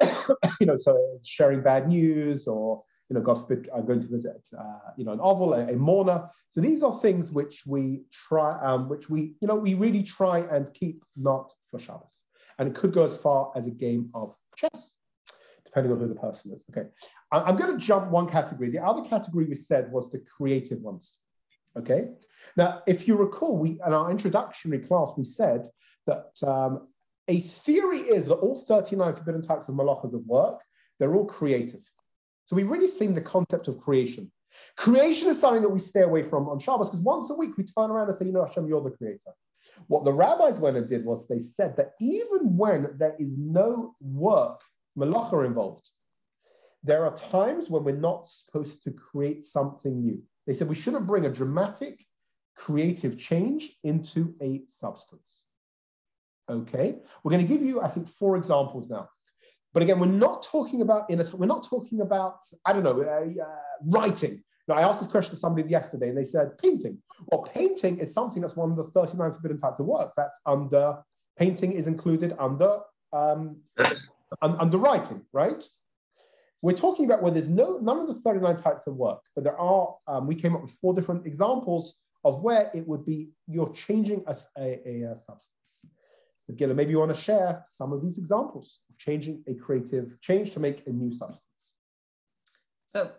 you 0.60 0.66
know, 0.66 0.76
so 0.76 1.20
sharing 1.22 1.62
bad 1.62 1.88
news 1.88 2.46
or 2.46 2.82
you 3.14 3.20
know, 3.20 3.24
God 3.24 3.46
forbid, 3.46 3.70
I'm 3.72 3.86
going 3.86 4.00
to 4.00 4.08
visit, 4.08 4.42
uh, 4.58 4.90
you 4.96 5.04
know, 5.04 5.12
an 5.12 5.20
avel, 5.20 5.54
a, 5.54 5.72
a 5.72 5.76
mourner. 5.76 6.28
So 6.50 6.60
these 6.60 6.82
are 6.82 6.98
things 6.98 7.30
which 7.30 7.62
we 7.64 8.02
try, 8.10 8.60
um, 8.60 8.88
which 8.88 9.08
we, 9.08 9.34
you 9.40 9.46
know, 9.46 9.54
we 9.54 9.74
really 9.74 10.02
try 10.02 10.40
and 10.40 10.72
keep 10.74 11.04
not 11.16 11.52
for 11.70 11.78
Shabbos. 11.78 12.10
And 12.58 12.68
it 12.68 12.74
could 12.74 12.92
go 12.92 13.04
as 13.04 13.16
far 13.16 13.52
as 13.54 13.68
a 13.68 13.70
game 13.70 14.10
of 14.14 14.34
chess, 14.56 14.90
depending 15.64 15.92
on 15.92 16.00
who 16.00 16.08
the 16.08 16.16
person 16.16 16.52
is. 16.52 16.64
Okay, 16.70 16.88
I'm 17.30 17.54
going 17.54 17.72
to 17.72 17.78
jump 17.78 18.10
one 18.10 18.28
category. 18.28 18.70
The 18.70 18.82
other 18.82 19.08
category 19.08 19.44
we 19.44 19.54
said 19.54 19.92
was 19.92 20.10
the 20.10 20.18
creative 20.36 20.80
ones. 20.80 21.12
Okay, 21.76 22.08
now 22.56 22.82
if 22.86 23.06
you 23.06 23.14
recall, 23.14 23.58
we 23.58 23.80
in 23.86 23.92
our 23.92 24.10
introductory 24.10 24.80
class 24.80 25.10
we 25.16 25.24
said 25.24 25.68
that 26.06 26.30
um, 26.44 26.88
a 27.28 27.40
theory 27.40 28.00
is 28.00 28.26
that 28.26 28.34
all 28.34 28.56
39 28.56 29.14
forbidden 29.14 29.42
types 29.42 29.68
of 29.68 29.76
malachas 29.76 30.14
of 30.14 30.24
work 30.26 30.60
they're 30.98 31.14
all 31.14 31.26
creative. 31.26 31.82
So 32.46 32.56
we've 32.56 32.70
really 32.70 32.88
seen 32.88 33.14
the 33.14 33.20
concept 33.20 33.68
of 33.68 33.80
creation. 33.80 34.30
Creation 34.76 35.28
is 35.28 35.40
something 35.40 35.62
that 35.62 35.68
we 35.68 35.78
stay 35.78 36.02
away 36.02 36.22
from 36.22 36.48
on 36.48 36.58
Shabbos 36.58 36.90
because 36.90 37.04
once 37.04 37.30
a 37.30 37.34
week 37.34 37.56
we 37.56 37.64
turn 37.64 37.90
around 37.90 38.08
and 38.08 38.18
say, 38.18 38.26
you 38.26 38.32
know, 38.32 38.44
Hashem, 38.44 38.68
you're 38.68 38.82
the 38.82 38.90
creator. 38.90 39.32
What 39.88 40.04
the 40.04 40.12
rabbis 40.12 40.58
went 40.58 40.76
and 40.76 40.88
did 40.88 41.04
was 41.04 41.26
they 41.26 41.40
said 41.40 41.76
that 41.76 41.94
even 42.00 42.56
when 42.56 42.94
there 42.98 43.16
is 43.18 43.32
no 43.36 43.94
work, 44.00 44.60
malacha 44.96 45.46
involved, 45.46 45.88
there 46.82 47.04
are 47.04 47.16
times 47.16 47.70
when 47.70 47.82
we're 47.82 47.96
not 47.96 48.28
supposed 48.28 48.82
to 48.84 48.90
create 48.90 49.42
something 49.42 50.02
new. 50.02 50.22
They 50.46 50.52
said 50.52 50.68
we 50.68 50.74
shouldn't 50.74 51.06
bring 51.06 51.24
a 51.24 51.30
dramatic 51.30 52.04
creative 52.56 53.18
change 53.18 53.72
into 53.82 54.34
a 54.40 54.62
substance. 54.68 55.28
Okay, 56.48 56.96
we're 57.22 57.30
going 57.30 57.46
to 57.46 57.52
give 57.52 57.62
you, 57.62 57.80
I 57.80 57.88
think, 57.88 58.06
four 58.06 58.36
examples 58.36 58.90
now. 58.90 59.08
But 59.74 59.82
again, 59.82 59.98
we're 59.98 60.06
not 60.06 60.44
talking 60.44 60.80
about 60.82 61.10
in 61.10 61.20
a, 61.20 61.36
we're 61.36 61.46
not 61.46 61.68
talking 61.68 62.00
about 62.00 62.38
I 62.64 62.72
don't 62.72 62.84
know 62.84 63.02
uh, 63.02 63.46
writing. 63.84 64.42
Now, 64.68 64.76
I 64.76 64.82
asked 64.82 65.00
this 65.00 65.08
question 65.08 65.34
to 65.34 65.38
somebody 65.38 65.68
yesterday, 65.68 66.08
and 66.08 66.16
they 66.16 66.24
said 66.24 66.56
painting. 66.58 66.96
Well, 67.26 67.42
painting 67.42 67.98
is 67.98 68.14
something 68.14 68.40
that's 68.40 68.56
one 68.56 68.70
of 68.70 68.76
the 68.76 68.84
39 68.84 69.34
forbidden 69.34 69.60
types 69.60 69.80
of 69.80 69.86
work. 69.86 70.12
That's 70.16 70.38
under 70.46 71.02
painting 71.36 71.72
is 71.72 71.86
included 71.86 72.34
under 72.38 72.78
um, 73.12 73.56
under 74.40 74.78
writing, 74.78 75.22
right? 75.32 75.62
We're 76.62 76.76
talking 76.76 77.04
about 77.04 77.20
where 77.20 77.32
there's 77.32 77.48
no 77.48 77.78
none 77.78 77.98
of 77.98 78.06
the 78.06 78.14
39 78.14 78.56
types 78.56 78.86
of 78.86 78.94
work, 78.94 79.20
but 79.34 79.42
there 79.42 79.58
are. 79.58 79.96
Um, 80.06 80.28
we 80.28 80.36
came 80.36 80.54
up 80.54 80.62
with 80.62 80.72
four 80.80 80.94
different 80.94 81.26
examples 81.26 81.96
of 82.24 82.42
where 82.42 82.70
it 82.72 82.86
would 82.86 83.04
be 83.04 83.30
you're 83.48 83.72
changing 83.72 84.24
a, 84.28 84.36
a, 84.56 85.02
a 85.02 85.18
substance. 85.18 85.53
So, 86.46 86.52
Gila, 86.52 86.74
maybe 86.74 86.90
you 86.90 86.98
want 86.98 87.14
to 87.14 87.20
share 87.20 87.64
some 87.66 87.92
of 87.92 88.02
these 88.02 88.18
examples 88.18 88.80
of 88.90 88.98
changing 88.98 89.42
a 89.46 89.54
creative 89.54 90.20
change 90.20 90.52
to 90.52 90.60
make 90.60 90.86
a 90.86 90.90
new 90.90 91.10
substance. 91.10 91.40
So, 92.86 93.12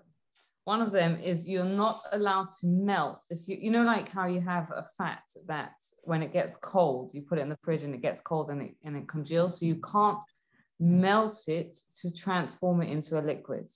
one 0.66 0.82
of 0.82 0.92
them 0.92 1.18
is 1.18 1.48
you're 1.48 1.64
not 1.64 2.02
allowed 2.12 2.50
to 2.62 2.68
melt. 2.68 3.22
If 3.30 3.48
you, 3.48 3.58
you 3.60 3.72
know, 3.72 3.84
like 3.84 4.10
how 4.10 4.28
you 4.28 4.42
have 4.42 4.72
a 4.76 4.84
fat 4.98 5.24
that 5.48 5.74
when 6.04 6.22
it 6.22 6.34
gets 6.34 6.56
cold, 6.58 7.12
you 7.14 7.22
put 7.22 7.40
it 7.40 7.42
in 7.42 7.50
the 7.50 7.58
fridge 7.64 7.84
and 7.84 7.94
it 7.96 8.02
gets 8.02 8.22
cold 8.22 8.50
and 8.50 8.62
it, 8.62 8.76
and 8.84 8.96
it 8.96 9.08
congeals. 9.08 9.60
So, 9.60 9.66
you 9.66 9.78
can't 9.78 10.24
melt 10.80 11.44
it 11.48 11.76
to 12.02 12.14
transform 12.14 12.82
it 12.84 12.92
into 12.92 13.20
a 13.20 13.22
liquid. 13.22 13.68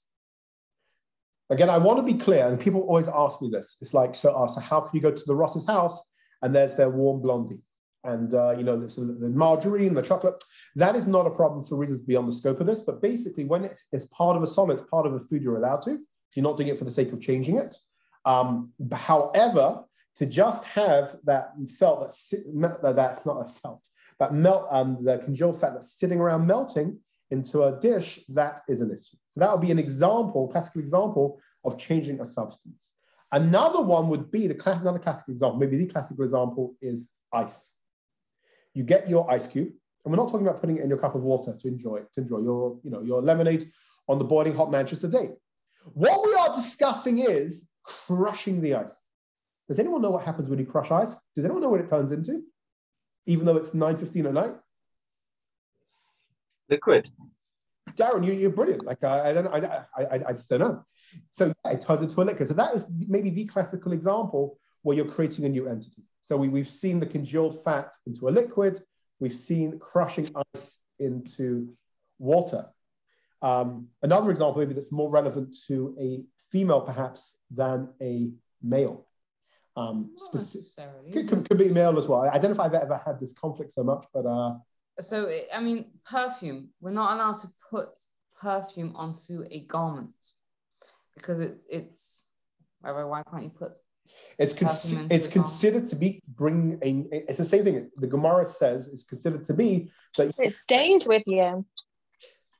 Again, 1.50 1.72
I 1.72 1.79
want 1.79 1.98
to 1.98 2.13
be 2.13 2.20
clear, 2.20 2.48
and 2.48 2.60
people 2.60 2.82
always 2.82 3.08
ask 3.08 3.41
me 3.41 3.50
this. 3.51 3.77
It's 3.82 3.96
like, 3.96 4.15
so, 4.15 4.32
uh, 4.32 4.48
so 4.48 4.60
how 4.60 4.82
can 4.82 4.96
you 4.96 5.01
go 5.01 5.10
to 5.10 5.24
the 5.25 5.36
Ross's 5.36 5.65
house 5.65 6.00
and 6.44 6.56
there's 6.56 6.75
their 6.75 6.91
warm 6.91 7.22
blondie? 7.22 7.63
And 8.03 8.34
uh, 8.34 8.51
you 8.58 8.63
know, 8.63 8.79
the, 8.79 9.01
the 9.01 9.29
margarine, 9.29 9.94
the 9.94 10.01
chocolate, 10.01 10.41
that 10.75 10.96
is 10.96 11.06
not 11.06 11.27
a 11.27 11.29
problem 11.29 11.65
for 11.65 11.75
reasons 11.75 12.01
beyond 12.01 12.27
the 12.32 12.36
scope 12.36 12.62
of 12.62 12.68
this. 12.68 12.79
But 12.79 13.01
basically, 13.01 13.46
when 13.46 13.65
it's, 13.65 13.84
it's 13.91 14.06
part 14.06 14.38
of 14.38 14.44
a 14.44 14.48
solid, 14.48 14.79
it's 14.79 14.89
part 14.89 15.06
of 15.06 15.13
a 15.13 15.20
food 15.20 15.41
you're 15.41 15.58
allowed 15.58 15.82
to. 15.84 16.00
You're 16.36 16.44
not 16.44 16.58
doing 16.58 16.70
it 16.70 16.79
for 16.79 16.86
the 16.86 16.91
sake 16.91 17.12
of 17.12 17.20
changing 17.20 17.58
it. 17.58 17.75
Um, 18.25 18.72
however, 18.94 19.84
to 20.15 20.25
just 20.25 20.63
have 20.65 21.18
that 21.25 21.53
felt 21.77 22.01
that, 22.01 22.82
that 22.82 22.96
that's 22.96 23.25
not 23.25 23.46
a 23.46 23.50
felt 23.50 23.88
that 24.20 24.34
melt 24.34 24.68
um, 24.70 24.98
the 25.03 25.18
congealed 25.20 25.60
fat 25.60 25.74
that's 25.74 25.98
sitting 25.98 26.20
around 26.20 26.46
melting 26.46 27.00
into 27.32 27.63
a 27.63 27.79
dish, 27.79 28.20
that 28.29 28.62
is 28.68 28.82
an 28.82 28.91
issue. 28.91 29.18
So 29.32 29.39
that 29.39 29.51
would 29.51 29.62
be 29.62 29.72
an 29.72 29.79
example, 29.79 30.50
classical 30.50 30.82
example 30.82 31.39
of 31.63 31.77
changing 31.77 32.20
a 32.20 32.25
substance. 32.25 32.89
Another 33.32 33.82
one 33.82 34.10
would 34.10 34.32
be 34.32 34.48
the 34.48 34.60
another 34.65 35.00
classical 35.00 35.34
example, 35.34 35.60
maybe 35.60 35.77
the 35.77 35.86
classical 35.86 36.25
example 36.25 36.75
is 36.82 37.08
ice. 37.34 37.70
You 38.74 38.84
get 38.84 39.10
your 39.10 39.30
ice 39.30 39.48
cube, 39.48 39.70
and 40.06 40.12
we're 40.12 40.18
not 40.18 40.30
talking 40.30 40.48
about 40.48 40.62
putting 40.62 40.78
it 40.78 40.84
in 40.84 40.90
your 40.90 40.98
cup 40.98 41.16
of 41.16 41.24
water 41.24 41.56
to 41.60 41.68
enjoy 41.68 42.00
to 42.14 42.22
enjoy 42.22 42.40
your, 42.40 42.80
you 42.84 42.92
know, 42.92 43.02
your 43.02 43.22
lemonade 43.22 43.72
on 44.08 44.18
the 44.18 44.24
boiling 44.24 44.56
hot 44.56 44.72
Manchester 44.72 45.08
day. 45.08 45.32
What 45.94 46.26
we 46.26 46.34
are 46.36 46.54
discussing 46.54 47.20
is 47.20 47.66
crushing 47.84 48.62
the 48.62 48.76
ice. 48.76 49.02
Does 49.68 49.80
anyone 49.80 50.02
know 50.02 50.12
what 50.12 50.26
happens 50.26 50.50
when 50.50 50.60
you 50.60 50.66
crush 50.66 50.92
ice? 50.92 51.16
Does 51.36 51.46
anyone 51.46 51.62
know 51.62 51.70
what 51.70 51.80
it 51.80 51.90
turns 51.90 52.12
into? 52.12 52.44
even 53.30 53.46
though 53.46 53.58
it's 53.58 53.70
9.15 53.70 54.26
at 54.26 54.34
night? 54.34 54.56
Liquid. 56.68 57.10
Darren, 57.92 58.26
you, 58.26 58.34
you're 58.34 58.50
brilliant. 58.50 58.86
Like 58.86 59.04
I, 59.04 59.30
I 59.30 59.34
don't, 59.34 59.48
I, 59.48 59.84
I, 59.98 60.22
I 60.30 60.34
just 60.34 60.50
don't 60.50 60.60
know. 60.60 60.84
So 61.30 61.54
yeah, 61.64 61.72
it 61.72 61.82
turns 61.82 62.02
into 62.02 62.20
a 62.22 62.24
liquid. 62.24 62.48
So 62.48 62.56
that 62.56 62.74
is 62.74 62.88
maybe 63.08 63.30
the 63.30 63.46
classical 63.46 63.92
example 63.94 64.58
where 64.82 64.98
you're 64.98 65.06
creating 65.06 65.46
a 65.46 65.50
new 65.50 65.68
entity. 65.68 66.04
So 66.29 66.38
we, 66.38 66.48
we've 66.48 66.69
seen 66.69 67.00
the 67.00 67.07
congealed 67.07 67.63
fat 67.63 67.95
into 68.05 68.29
a 68.29 68.31
liquid. 68.31 68.83
We've 69.19 69.33
seen 69.33 69.79
crushing 69.79 70.29
ice 70.53 70.77
into 71.00 71.75
water. 72.19 72.67
Um, 73.41 73.88
another 74.03 74.29
example, 74.29 74.59
maybe 74.62 74.75
that's 74.75 74.91
more 74.91 75.09
relevant 75.09 75.57
to 75.67 75.95
a 76.00 76.21
female 76.51 76.81
perhaps 76.81 77.36
than 77.50 77.89
a 78.00 78.29
male. 78.62 79.07
Um, 79.75 80.12
Not 80.19 80.36
necessarily. 80.36 81.12
Could, 81.12 81.29
could, 81.29 81.50
could, 81.50 81.57
be 81.57 81.69
male 81.69 81.98
as 81.98 82.05
well. 82.05 82.29
I 82.31 82.38
don't 82.38 82.51
know 82.51 82.51
if 82.51 82.59
I've 82.59 82.79
ever 82.79 83.01
had 83.03 83.19
this 83.19 83.33
conflict 83.33 83.71
so 83.71 83.83
much, 83.83 84.05
but. 84.13 84.27
Uh, 84.27 84.57
so, 85.00 85.31
I 85.51 85.59
mean, 85.59 85.86
perfume. 86.05 86.69
We're 86.79 86.91
not 86.91 87.15
allowed 87.15 87.39
to 87.39 87.48
put 87.71 87.89
perfume 88.39 88.95
onto 88.95 89.45
a 89.50 89.62
garment 89.62 90.13
because 91.15 91.39
it's, 91.39 91.65
it's, 91.71 92.27
why, 92.81 93.03
why 93.03 93.24
can't 93.31 93.43
you 93.43 93.50
put 93.50 93.79
it's 94.38 94.54
con- 94.54 95.08
it's 95.12 95.28
considered 95.28 95.89
to 95.89 95.96
be 95.96 96.22
bringing 96.28 96.80
a. 96.82 97.16
It's 97.30 97.38
the 97.38 97.46
same 97.46 97.63
thing. 97.63 97.89
The 97.98 98.08
Gemara 98.08 98.46
says 98.46 98.88
it's 98.88 99.04
considered 99.04 99.46
to 99.46 99.54
be 99.54 99.89
that 100.18 100.34
it 100.38 100.56
stays 100.56 101.08
with 101.08 101.24
you. 101.25 101.66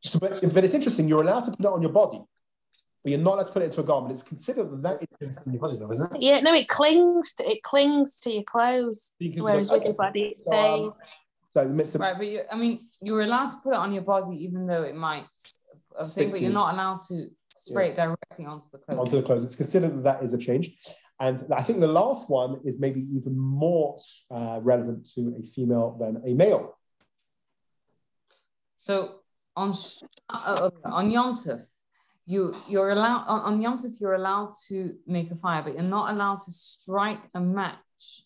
So, 0.02 0.20
but, 0.20 0.54
but 0.54 0.64
it's 0.64 0.74
interesting. 0.74 1.08
You're 1.08 1.22
allowed 1.22 1.46
to 1.46 1.52
put 1.52 1.62
it 1.62 1.66
on 1.66 1.82
your 1.82 1.92
body, 1.92 2.22
but 3.04 3.10
you're 3.10 3.20
not 3.20 3.36
allowed 3.36 3.44
to 3.46 3.52
put 3.52 3.62
it 3.62 3.66
into 3.66 3.82
a 3.82 3.84
garment. 3.84 4.14
It's 4.14 4.24
considered 4.24 4.72
that 4.72 4.82
that 4.84 5.08
is 5.22 5.42
in 5.46 5.54
your 5.54 5.62
body, 5.62 5.78
though, 5.78 5.92
isn't 5.92 6.16
it? 6.16 6.22
Yeah, 6.22 6.40
no, 6.42 6.54
it 6.54 6.68
clings 6.68 7.34
to 7.34 7.50
it 7.50 7.64
clings 7.64 8.20
to 8.22 8.32
your 8.32 8.44
clothes, 8.44 9.14
you 9.20 9.44
whereas 9.44 9.70
with 9.70 9.82
okay. 9.82 9.88
your 9.88 9.96
body 9.96 10.22
it 10.22 10.38
fades. 10.50 10.94
So, 11.52 11.62
um, 11.62 11.86
so 11.86 12.00
right, 12.00 12.16
but 12.16 12.28
you, 12.28 12.42
I 12.52 12.56
mean, 12.56 12.88
you're 13.02 13.22
allowed 13.22 13.50
to 13.50 13.58
put 13.64 13.74
it 13.74 13.78
on 13.78 13.92
your 13.92 14.04
body, 14.04 14.38
even 14.44 14.68
though 14.68 14.84
it 14.84 14.96
might 14.96 15.26
a 15.98 16.06
thing, 16.06 16.32
but 16.32 16.42
you're 16.42 16.52
not 16.52 16.74
allowed 16.74 17.00
to 17.08 17.28
spray 17.56 17.88
yeah. 17.88 17.92
it 17.92 17.96
directly 17.96 18.46
onto 18.46 18.66
the 18.72 18.78
clothes. 18.78 19.00
Onto 19.00 19.16
the 19.18 19.24
clothes. 19.24 19.44
It's 19.44 19.56
considered 19.56 19.98
that 19.98 20.04
that 20.04 20.24
is 20.24 20.34
a 20.34 20.38
change. 20.38 20.78
And 21.20 21.46
I 21.54 21.64
think 21.64 21.82
the 21.82 21.88
last 21.88 22.30
one 22.30 22.62
is 22.64 22.80
maybe 22.80 23.02
even 23.02 23.38
more 23.38 24.00
uh, 24.32 24.60
relevant 24.62 25.10
to 25.16 25.36
a 25.38 25.44
female 25.44 25.98
than 26.00 26.22
a 26.26 26.34
male. 26.34 26.78
So 28.78 29.20
on 29.56 29.74
uh, 30.30 30.70
on 30.86 31.12
Yom 31.12 31.36
Tov, 31.36 31.62
you 32.26 32.56
you're 32.68 32.92
allowed 32.92 33.26
on, 33.28 33.42
on 33.42 33.62
Yom 33.62 33.78
Tov 33.78 34.00
you're 34.00 34.14
allowed 34.14 34.52
to 34.70 34.96
make 35.06 35.30
a 35.32 35.36
fire, 35.36 35.62
but 35.62 35.74
you're 35.74 35.84
not 35.84 36.14
allowed 36.14 36.40
to 36.46 36.52
strike 36.52 37.20
a 37.34 37.42
match 37.42 38.24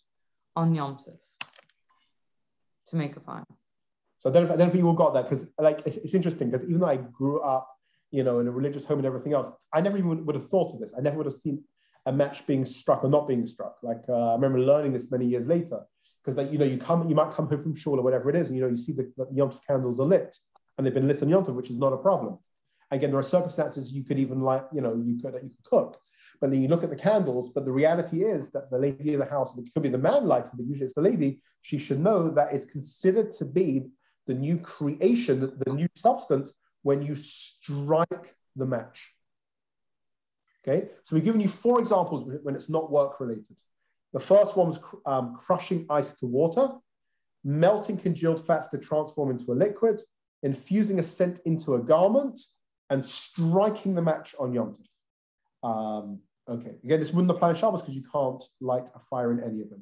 on 0.56 0.76
Yom 0.76 0.98
Tov 0.98 1.18
to 2.88 2.96
make 2.96 3.18
a 3.18 3.20
fire. 3.20 3.46
So 4.20 4.30
I 4.30 4.34
don't 4.34 4.44
know 4.44 4.50
if, 4.50 4.54
I 4.54 4.58
don't 4.58 4.68
know 4.68 4.74
if 4.74 4.80
you 4.80 4.88
all 4.88 4.94
got 4.94 5.16
that 5.16 5.28
because 5.28 5.48
like 5.58 5.82
it's, 5.88 5.98
it's 5.98 6.14
interesting 6.14 6.52
because 6.52 6.68
even 6.68 6.82
though 6.82 6.88
I 6.88 6.98
grew 6.98 7.42
up, 7.42 7.68
you 8.12 8.24
know, 8.24 8.40
in 8.40 8.48
a 8.48 8.52
religious 8.52 8.86
home 8.86 9.00
and 9.00 9.08
everything 9.08 9.34
else, 9.34 9.50
I 9.74 9.82
never 9.82 9.98
even 9.98 10.24
would 10.26 10.36
have 10.36 10.48
thought 10.48 10.76
of 10.76 10.80
this. 10.80 10.94
I 10.96 11.02
never 11.02 11.18
would 11.18 11.26
have 11.26 11.36
seen 11.36 11.64
a 12.06 12.12
match 12.12 12.46
being 12.46 12.66
struck 12.66 13.04
or 13.04 13.10
not 13.10 13.28
being 13.28 13.46
struck. 13.48 13.78
Like 13.82 14.04
uh, 14.10 14.32
I 14.32 14.34
remember 14.34 14.60
learning 14.60 14.94
this 14.94 15.10
many 15.10 15.26
years 15.26 15.48
later 15.48 15.80
because 16.24 16.38
like 16.38 16.52
you 16.52 16.58
know 16.58 16.66
you 16.66 16.78
come 16.78 17.08
you 17.10 17.16
might 17.16 17.32
come 17.34 17.48
home 17.48 17.62
from 17.62 17.76
shul 17.76 18.00
or 18.00 18.02
whatever 18.02 18.30
it 18.30 18.36
is 18.36 18.48
and 18.48 18.58
you 18.58 18.64
know 18.64 18.70
you 18.70 18.78
see 18.78 18.94
the, 18.94 19.12
the 19.18 19.28
Yom 19.34 19.58
candles 19.68 20.00
are 20.00 20.06
lit 20.06 20.38
and 20.78 20.86
they've 20.86 20.94
been 20.94 21.08
lit 21.08 21.22
on 21.22 21.30
Yom 21.30 21.44
which 21.56 21.70
is 21.70 21.78
not 21.78 21.94
a 21.94 21.98
problem. 21.98 22.38
Again, 22.92 23.10
there 23.10 23.20
are 23.20 23.24
circumstances 23.24 23.92
you 23.92 24.04
could 24.04 24.20
even 24.20 24.42
like, 24.42 24.66
you 24.72 24.82
know, 24.82 24.94
you 24.94 25.20
could 25.20 25.34
that 25.34 25.44
you 25.44 25.50
could 25.50 25.70
cook. 25.70 26.00
But 26.40 26.52
then 26.52 26.62
you 26.62 26.68
look 26.68 26.84
at 26.84 26.90
the 26.90 26.96
candles, 26.96 27.52
but 27.56 27.66
the 27.66 27.72
reality 27.72 28.24
is 28.24 28.52
that 28.52 28.70
the 28.70 28.78
lady 28.78 29.14
of 29.14 29.20
the 29.20 29.26
house, 29.26 29.58
it 29.58 29.74
could 29.74 29.82
be 29.82 29.90
the 29.90 29.98
man 29.98 30.28
lighting, 30.28 30.52
but 30.56 30.66
usually 30.66 30.86
it's 30.86 30.96
the 30.96 31.02
lady, 31.02 31.42
she 31.62 31.78
should 31.78 32.00
know 32.00 32.30
that 32.30 32.54
it's 32.54 32.66
considered 32.66 33.32
to 33.34 33.46
be 33.46 33.88
the 34.28 34.34
new 34.34 34.58
creation, 34.58 35.40
the 35.66 35.74
new 35.74 35.88
substance 35.96 36.52
when 36.82 37.02
you 37.02 37.16
strike 37.16 38.36
the 38.56 38.66
match. 38.66 39.14
Okay, 40.66 40.88
so 41.04 41.16
we've 41.16 41.26
given 41.26 41.42
you 41.42 41.50
four 41.50 41.80
examples 41.80 42.30
when 42.44 42.56
it's 42.56 42.70
not 42.70 42.90
work 42.90 43.20
related. 43.20 43.58
The 44.14 44.20
first 44.20 44.56
one 44.56 44.68
was 44.68 44.80
um, 45.06 45.36
crushing 45.36 45.86
ice 45.90 46.14
to 46.14 46.26
water, 46.26 46.70
melting 47.44 47.98
congealed 47.98 48.46
fats 48.46 48.68
to 48.68 48.78
transform 48.78 49.32
into 49.32 49.52
a 49.52 49.56
liquid, 49.56 50.02
infusing 50.42 51.00
a 51.00 51.04
scent 51.04 51.40
into 51.46 51.76
a 51.76 51.80
garment, 51.80 52.40
and 52.90 53.04
striking 53.04 53.94
the 53.96 54.02
match 54.02 54.36
on 54.40 54.54
Yom 54.54 54.78
Tov. 55.64 55.68
Um, 55.68 56.20
okay, 56.48 56.76
again, 56.84 57.00
this 57.00 57.12
wouldn't 57.12 57.32
apply 57.32 57.50
in 57.50 57.56
Shabbos 57.56 57.82
because 57.82 57.96
you 57.96 58.04
can't 58.10 58.44
light 58.62 58.88
a 58.96 59.00
fire 59.00 59.32
in 59.32 59.40
any 59.44 59.60
event. 59.60 59.82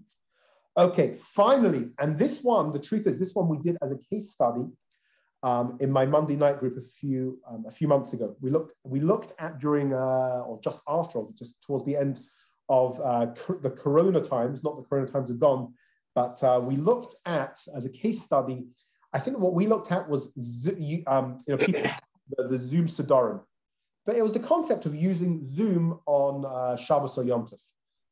Okay, 0.77 1.15
finally, 1.19 1.89
and 1.99 2.17
this 2.17 2.41
one, 2.41 2.71
the 2.71 2.79
truth 2.79 3.05
is, 3.05 3.19
this 3.19 3.35
one 3.35 3.49
we 3.49 3.57
did 3.57 3.77
as 3.83 3.91
a 3.91 3.97
case 3.97 4.31
study 4.31 4.65
um, 5.43 5.77
in 5.79 5.91
my 5.91 6.05
Monday 6.05 6.35
night 6.35 6.59
group 6.59 6.77
a 6.77 6.81
few 6.81 7.39
um, 7.49 7.65
a 7.67 7.71
few 7.71 7.87
months 7.87 8.13
ago. 8.13 8.35
We 8.41 8.49
looked 8.51 8.73
we 8.83 8.99
looked 8.99 9.33
at 9.39 9.59
during 9.59 9.93
uh, 9.93 10.43
or 10.47 10.59
just 10.63 10.79
after, 10.87 11.19
or 11.19 11.29
just 11.37 11.55
towards 11.61 11.85
the 11.85 11.95
end 11.95 12.21
of 12.69 12.99
uh, 13.01 13.27
the 13.61 13.71
Corona 13.71 14.21
times. 14.21 14.63
Not 14.63 14.77
the 14.77 14.83
Corona 14.83 15.07
times 15.07 15.31
are 15.31 15.35
gone, 15.35 15.73
but 16.15 16.41
uh, 16.43 16.59
we 16.63 16.75
looked 16.75 17.15
at 17.25 17.59
as 17.75 17.85
a 17.85 17.89
case 17.89 18.21
study. 18.21 18.65
I 19.13 19.19
think 19.19 19.39
what 19.39 19.53
we 19.53 19.67
looked 19.67 19.91
at 19.91 20.07
was 20.07 20.27
um, 21.07 21.37
you 21.47 21.55
know 21.55 21.57
people 21.57 21.83
the, 22.37 22.47
the 22.47 22.59
Zoom 22.59 22.87
Sidorim. 22.87 23.41
but 24.05 24.15
it 24.15 24.23
was 24.23 24.33
the 24.33 24.39
concept 24.39 24.85
of 24.85 24.95
using 24.95 25.45
Zoom 25.49 25.99
on 26.05 26.45
uh, 26.45 26.75
Shabbos 26.77 27.17
or 27.17 27.23
Yom 27.23 27.45
Tov, 27.45 27.59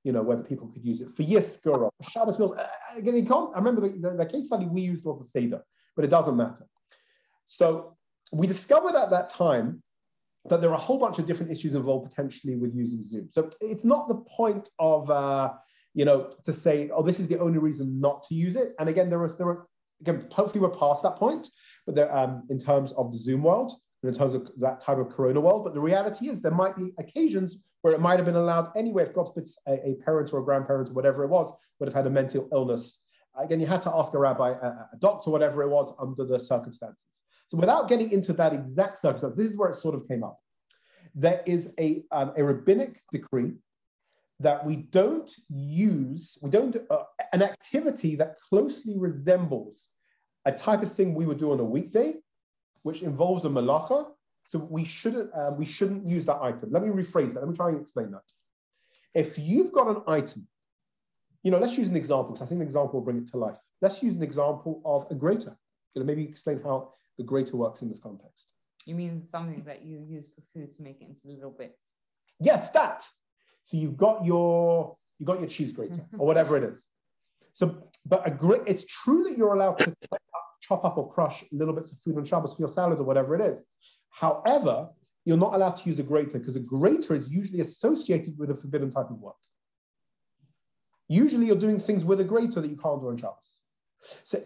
you 0.04 0.12
know, 0.12 0.22
whether 0.22 0.44
people 0.44 0.68
could 0.68 0.84
use 0.84 1.02
it 1.02 1.12
for 1.14 1.24
Yizkor 1.24 1.78
or 1.78 1.92
Shabbos 2.10 2.38
meals. 2.38 2.54
Uh, 2.54 2.68
again, 2.98 3.28
I 3.32 3.58
remember 3.58 3.82
the, 3.82 3.90
the, 3.90 4.16
the 4.18 4.26
case 4.26 4.48
study 4.48 4.66
we 4.66 4.82
used 4.82 5.06
was 5.06 5.20
the 5.20 5.26
Seder, 5.26 5.62
but 5.96 6.04
it 6.06 6.10
doesn't 6.10 6.36
matter. 6.36 6.66
So 7.50 7.98
we 8.32 8.46
discovered 8.46 8.96
at 8.96 9.10
that 9.10 9.28
time 9.30 9.82
that 10.50 10.62
there 10.62 10.70
are 10.70 10.76
a 10.76 10.86
whole 10.88 11.00
bunch 11.00 11.18
of 11.18 11.26
different 11.26 11.52
issues 11.52 11.74
involved 11.74 12.10
potentially 12.10 12.56
with 12.56 12.76
using 12.76 13.04
Zoom. 13.04 13.28
So 13.32 13.50
it's 13.60 13.84
not 13.84 14.08
the 14.08 14.16
point 14.16 14.70
of, 14.78 15.10
uh, 15.10 15.54
you 15.96 16.06
know, 16.06 16.30
to 16.46 16.54
say, 16.54 16.92
oh, 16.94 17.02
this 17.02 17.20
is 17.20 17.28
the 17.28 17.40
only 17.40 17.58
reason 17.58 18.00
not 18.00 18.24
to 18.28 18.36
use 18.36 18.56
it. 18.56 18.74
And 18.80 18.88
again, 18.88 19.10
there 19.10 19.22
are, 19.24 19.36
there 19.38 19.66
again, 20.00 20.28
hopefully 20.32 20.60
we're 20.60 20.78
past 20.78 21.02
that 21.04 21.16
point, 21.16 21.50
but 21.88 21.96
there, 21.96 22.16
um, 22.16 22.44
in 22.52 22.60
terms 22.60 22.92
of 22.94 23.12
the 23.12 23.18
Zoom 23.18 23.42
world, 23.42 23.74
in 24.04 24.14
terms 24.14 24.36
of 24.36 24.50
that 24.60 24.80
type 24.80 25.00
of 25.00 25.10
Corona 25.10 25.42
world. 25.42 25.64
But 25.64 25.74
the 25.74 25.82
reality 25.82 26.30
is 26.30 26.42
there 26.42 26.52
might 26.52 26.78
be 26.78 26.94
occasions 27.00 27.58
where 27.82 27.94
it 27.94 28.00
might 28.00 28.18
have 28.18 28.26
been 28.26 28.36
allowed 28.36 28.72
anyway, 28.78 29.04
if 29.04 29.14
God 29.14 29.34
forbid 29.34 29.50
a, 29.68 29.90
a 29.90 29.96
parent 30.06 30.32
or 30.34 30.40
a 30.40 30.44
grandparent 30.44 30.90
or 30.90 30.94
whatever 30.94 31.24
it 31.24 31.30
was 31.30 31.52
would 31.80 31.88
have 31.88 31.96
had 31.96 32.06
a 32.06 32.12
mental 32.12 32.48
illness. 32.54 33.00
Again, 33.38 33.60
you 33.60 33.68
had 33.68 33.82
to 33.84 33.92
ask 33.96 34.14
a 34.14 34.20
rabbi, 34.20 34.52
a, 34.52 34.68
a 34.68 34.98
doctor, 35.00 35.32
whatever 35.32 35.64
it 35.64 35.70
was, 35.70 35.94
under 36.00 36.26
the 36.26 36.40
circumstances. 36.40 37.24
So 37.50 37.58
without 37.58 37.90
getting 37.90 38.12
into 38.12 38.34
that 38.34 38.54
exact 38.54 38.98
circumstance, 38.98 39.36
this 39.36 39.48
is 39.48 39.58
where 39.58 39.70
it 39.70 39.76
sort 39.76 39.96
of 39.96 40.08
came 40.08 40.24
up. 40.24 40.40
There 41.16 41.42
is 41.46 41.72
a, 41.80 42.04
um, 42.12 42.34
a 42.38 42.44
rabbinic 42.44 43.02
decree 43.12 43.54
that 44.40 44.66
we 44.66 44.78
don't 44.78 45.30
use, 45.50 46.38
we 46.42 46.50
don't, 46.50 46.78
uh, 46.90 47.04
an 47.34 47.42
activity 47.42 48.16
that 48.16 48.38
closely 48.40 48.98
resembles 48.98 49.90
a 50.46 50.52
type 50.52 50.84
of 50.84 50.94
thing 50.94 51.14
we 51.14 51.26
would 51.26 51.40
do 51.40 51.52
on 51.52 51.60
a 51.60 51.64
weekday, 51.64 52.14
which 52.84 53.02
involves 53.02 53.46
a 53.46 53.50
malacha. 53.50 54.12
So 54.48 54.60
we 54.60 54.86
shouldn't, 54.86 55.32
uh, 55.34 55.52
we 55.58 55.66
shouldn't 55.66 56.06
use 56.06 56.26
that 56.26 56.42
item. 56.42 56.72
Let 56.72 56.84
me 56.84 56.90
rephrase 56.90 57.34
that. 57.34 57.42
Let 57.42 57.50
me 57.50 57.56
try 57.56 57.70
and 57.70 57.82
explain 57.82 58.12
that. 58.12 58.24
If 59.14 59.38
you've 59.40 59.72
got 59.72 59.88
an 59.88 60.04
item, 60.08 60.48
you 61.44 61.52
know, 61.52 61.58
let's 61.58 61.78
use 61.78 61.88
an 61.88 61.96
example 61.96 62.32
because 62.34 62.42
I 62.42 62.46
think 62.46 62.62
an 62.62 62.68
example 62.68 63.00
will 63.00 63.06
bring 63.06 63.18
it 63.18 63.28
to 63.30 63.38
life. 63.38 63.58
Let's 63.82 64.04
use 64.04 64.16
an 64.16 64.24
example 64.24 64.82
of 64.86 65.08
a 65.10 65.16
grater. 65.16 65.58
You 65.96 66.02
know, 66.02 66.06
maybe 66.06 66.24
explain 66.24 66.62
how 66.64 66.94
the 67.20 67.24
greater 67.24 67.58
works 67.58 67.82
in 67.84 67.90
this 67.90 68.00
context. 68.00 68.48
You 68.86 68.96
mean 68.96 69.22
something 69.24 69.62
that 69.66 69.84
you 69.84 70.00
use 70.00 70.30
for 70.34 70.42
food 70.54 70.72
to 70.72 70.82
make 70.82 71.02
it 71.02 71.10
into 71.10 71.28
little 71.28 71.52
bits? 71.52 71.84
Yes, 72.40 72.72
that. 72.72 73.06
So 73.66 73.78
you've 73.78 73.98
got 73.98 74.26
your 74.26 74.96
you 75.20 75.26
got 75.26 75.40
your 75.40 75.50
cheese 75.50 75.74
grater 75.74 76.06
or 76.18 76.26
whatever 76.26 76.58
it 76.58 76.64
is. 76.64 76.88
So, 77.54 77.84
but 78.06 78.26
a 78.26 78.32
great 78.32 78.62
it's 78.66 78.86
true 78.86 79.24
that 79.26 79.38
you're 79.38 79.54
allowed 79.54 79.80
to 79.80 79.94
chop 80.62 80.86
up 80.86 80.98
or 80.98 81.12
crush 81.12 81.44
little 81.52 81.74
bits 81.74 81.92
of 81.92 82.00
food 82.00 82.18
on 82.18 82.24
Shabbos 82.24 82.54
for 82.56 82.62
your 82.62 82.74
salad 82.74 83.00
or 83.00 83.04
whatever 83.04 83.36
it 83.36 83.42
is. 83.42 83.66
However, 84.10 84.88
you're 85.26 85.38
not 85.38 85.54
allowed 85.54 85.76
to 85.76 85.90
use 85.90 86.00
a 86.00 86.04
grater 86.04 86.40
because 86.40 86.56
a 86.56 86.62
grater 86.62 87.14
is 87.16 87.30
usually 87.30 87.60
associated 87.60 88.40
with 88.40 88.50
a 88.50 88.56
forbidden 88.56 88.92
type 88.92 89.10
of 89.10 89.20
work. 89.20 89.36
Usually, 91.10 91.48
you're 91.48 91.58
doing 91.58 91.80
things 91.80 92.06
with 92.06 92.22
a 92.22 92.24
grater 92.24 92.62
that 92.62 92.70
you 92.70 92.78
can't 92.78 93.02
do 93.02 93.10
on 93.10 93.18
Shabbos. 93.18 93.59
So, 94.24 94.44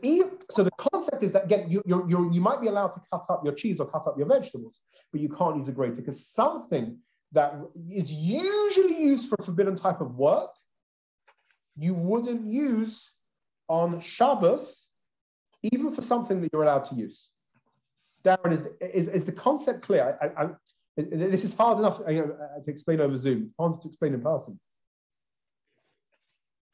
so 0.51 0.63
the 0.63 0.71
concept 0.71 1.23
is 1.23 1.31
that 1.33 1.45
again, 1.45 1.69
you, 1.69 1.81
you 1.85 2.05
you 2.07 2.33
you 2.33 2.41
might 2.41 2.61
be 2.61 2.67
allowed 2.67 2.89
to 2.89 3.01
cut 3.11 3.25
up 3.29 3.43
your 3.43 3.53
cheese 3.53 3.79
or 3.79 3.85
cut 3.85 4.07
up 4.07 4.17
your 4.17 4.27
vegetables, 4.27 4.79
but 5.11 5.21
you 5.21 5.29
can't 5.29 5.57
use 5.57 5.67
a 5.67 5.71
grater 5.71 5.93
because 5.93 6.25
something 6.25 6.97
that 7.31 7.55
is 7.89 8.11
usually 8.11 8.99
used 9.01 9.29
for 9.29 9.35
a 9.39 9.43
forbidden 9.43 9.75
type 9.75 10.01
of 10.01 10.15
work, 10.15 10.51
you 11.75 11.93
wouldn't 11.93 12.45
use 12.45 13.11
on 13.67 13.99
Shabbos, 13.99 14.89
even 15.63 15.91
for 15.91 16.01
something 16.01 16.41
that 16.41 16.49
you're 16.53 16.63
allowed 16.63 16.85
to 16.85 16.95
use. 16.95 17.29
Darren, 18.23 18.53
is, 18.53 18.63
is, 18.81 19.07
is 19.07 19.25
the 19.25 19.31
concept 19.31 19.81
clear? 19.81 20.17
I, 20.21 20.43
I, 20.43 20.49
this 20.95 21.43
is 21.43 21.53
hard 21.53 21.79
enough 21.79 22.01
you 22.07 22.19
know, 22.19 22.37
to 22.63 22.71
explain 22.71 23.01
over 23.01 23.17
Zoom, 23.17 23.51
hard 23.59 23.81
to 23.81 23.87
explain 23.87 24.13
in 24.13 24.21
person 24.21 24.59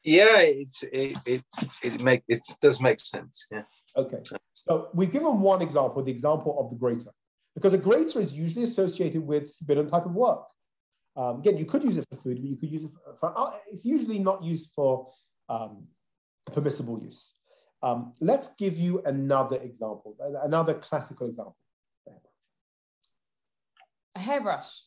yeah 0.04 0.38
it's 0.38 0.82
it 0.84 1.16
it, 1.26 1.42
it 1.82 2.00
make 2.00 2.22
it 2.28 2.40
does 2.62 2.80
make 2.80 3.00
sense 3.00 3.46
yeah. 3.50 3.62
Okay 3.96 4.18
so 4.54 4.88
we've 4.94 5.12
given 5.12 5.40
one 5.40 5.62
example 5.62 6.02
the 6.02 6.10
example 6.10 6.56
of 6.58 6.70
the 6.70 6.76
grater 6.76 7.10
because 7.54 7.74
a 7.74 7.78
grater 7.78 8.20
is 8.20 8.32
usually 8.32 8.64
associated 8.64 9.26
with 9.26 9.54
forbidden 9.56 9.88
type 9.88 10.06
of 10.06 10.12
work. 10.12 10.44
Um, 11.16 11.40
again 11.40 11.56
you 11.56 11.64
could 11.64 11.82
use 11.82 11.96
it 11.96 12.06
for 12.08 12.16
food 12.16 12.40
but 12.40 12.48
you 12.48 12.56
could 12.56 12.70
use 12.70 12.84
it 12.84 12.90
for, 12.92 13.16
for 13.20 13.38
uh, 13.38 13.52
it's 13.70 13.84
usually 13.84 14.18
not 14.18 14.42
used 14.42 14.70
for 14.74 15.10
um, 15.48 15.86
permissible 16.52 17.00
use. 17.02 17.32
Um, 17.82 18.12
let's 18.20 18.50
give 18.58 18.78
you 18.78 19.02
another 19.04 19.56
example 19.56 20.16
another 20.44 20.74
classical 20.74 21.28
example. 21.28 21.56
A 24.16 24.18
hairbrush 24.18 24.82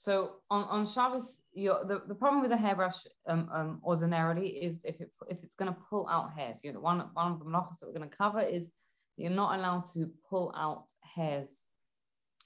so 0.00 0.36
on, 0.50 0.64
on 0.64 0.86
Shabbos, 0.86 1.42
the, 1.54 2.00
the 2.08 2.14
problem 2.14 2.40
with 2.40 2.52
a 2.52 2.56
hairbrush 2.56 3.06
um, 3.28 3.50
um, 3.52 3.80
ordinarily 3.84 4.48
is 4.48 4.80
if 4.82 4.98
it 4.98 5.10
if 5.28 5.42
it's 5.42 5.54
going 5.54 5.70
to 5.70 5.78
pull 5.90 6.08
out 6.08 6.32
hairs. 6.34 6.60
You 6.64 6.72
know, 6.72 6.80
one 6.80 7.00
one 7.12 7.32
of 7.32 7.38
the 7.38 7.44
malachas 7.44 7.80
that 7.80 7.86
we're 7.86 7.98
going 7.98 8.08
to 8.08 8.16
cover 8.16 8.40
is 8.40 8.70
you're 9.18 9.30
not 9.30 9.58
allowed 9.58 9.84
to 9.92 10.08
pull 10.30 10.54
out 10.56 10.84
hairs 11.02 11.66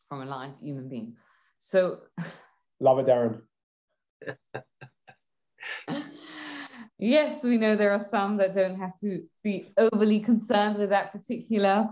from 0.08 0.22
a 0.22 0.24
live 0.24 0.50
human 0.60 0.88
being. 0.88 1.14
So, 1.60 2.00
love 2.80 2.98
it, 2.98 3.06
Darren. 3.06 3.42
yes, 6.98 7.44
we 7.44 7.56
know 7.56 7.76
there 7.76 7.92
are 7.92 8.00
some 8.00 8.36
that 8.38 8.52
don't 8.52 8.80
have 8.80 8.98
to 8.98 9.22
be 9.44 9.68
overly 9.78 10.18
concerned 10.18 10.76
with 10.76 10.90
that 10.90 11.12
particular. 11.12 11.88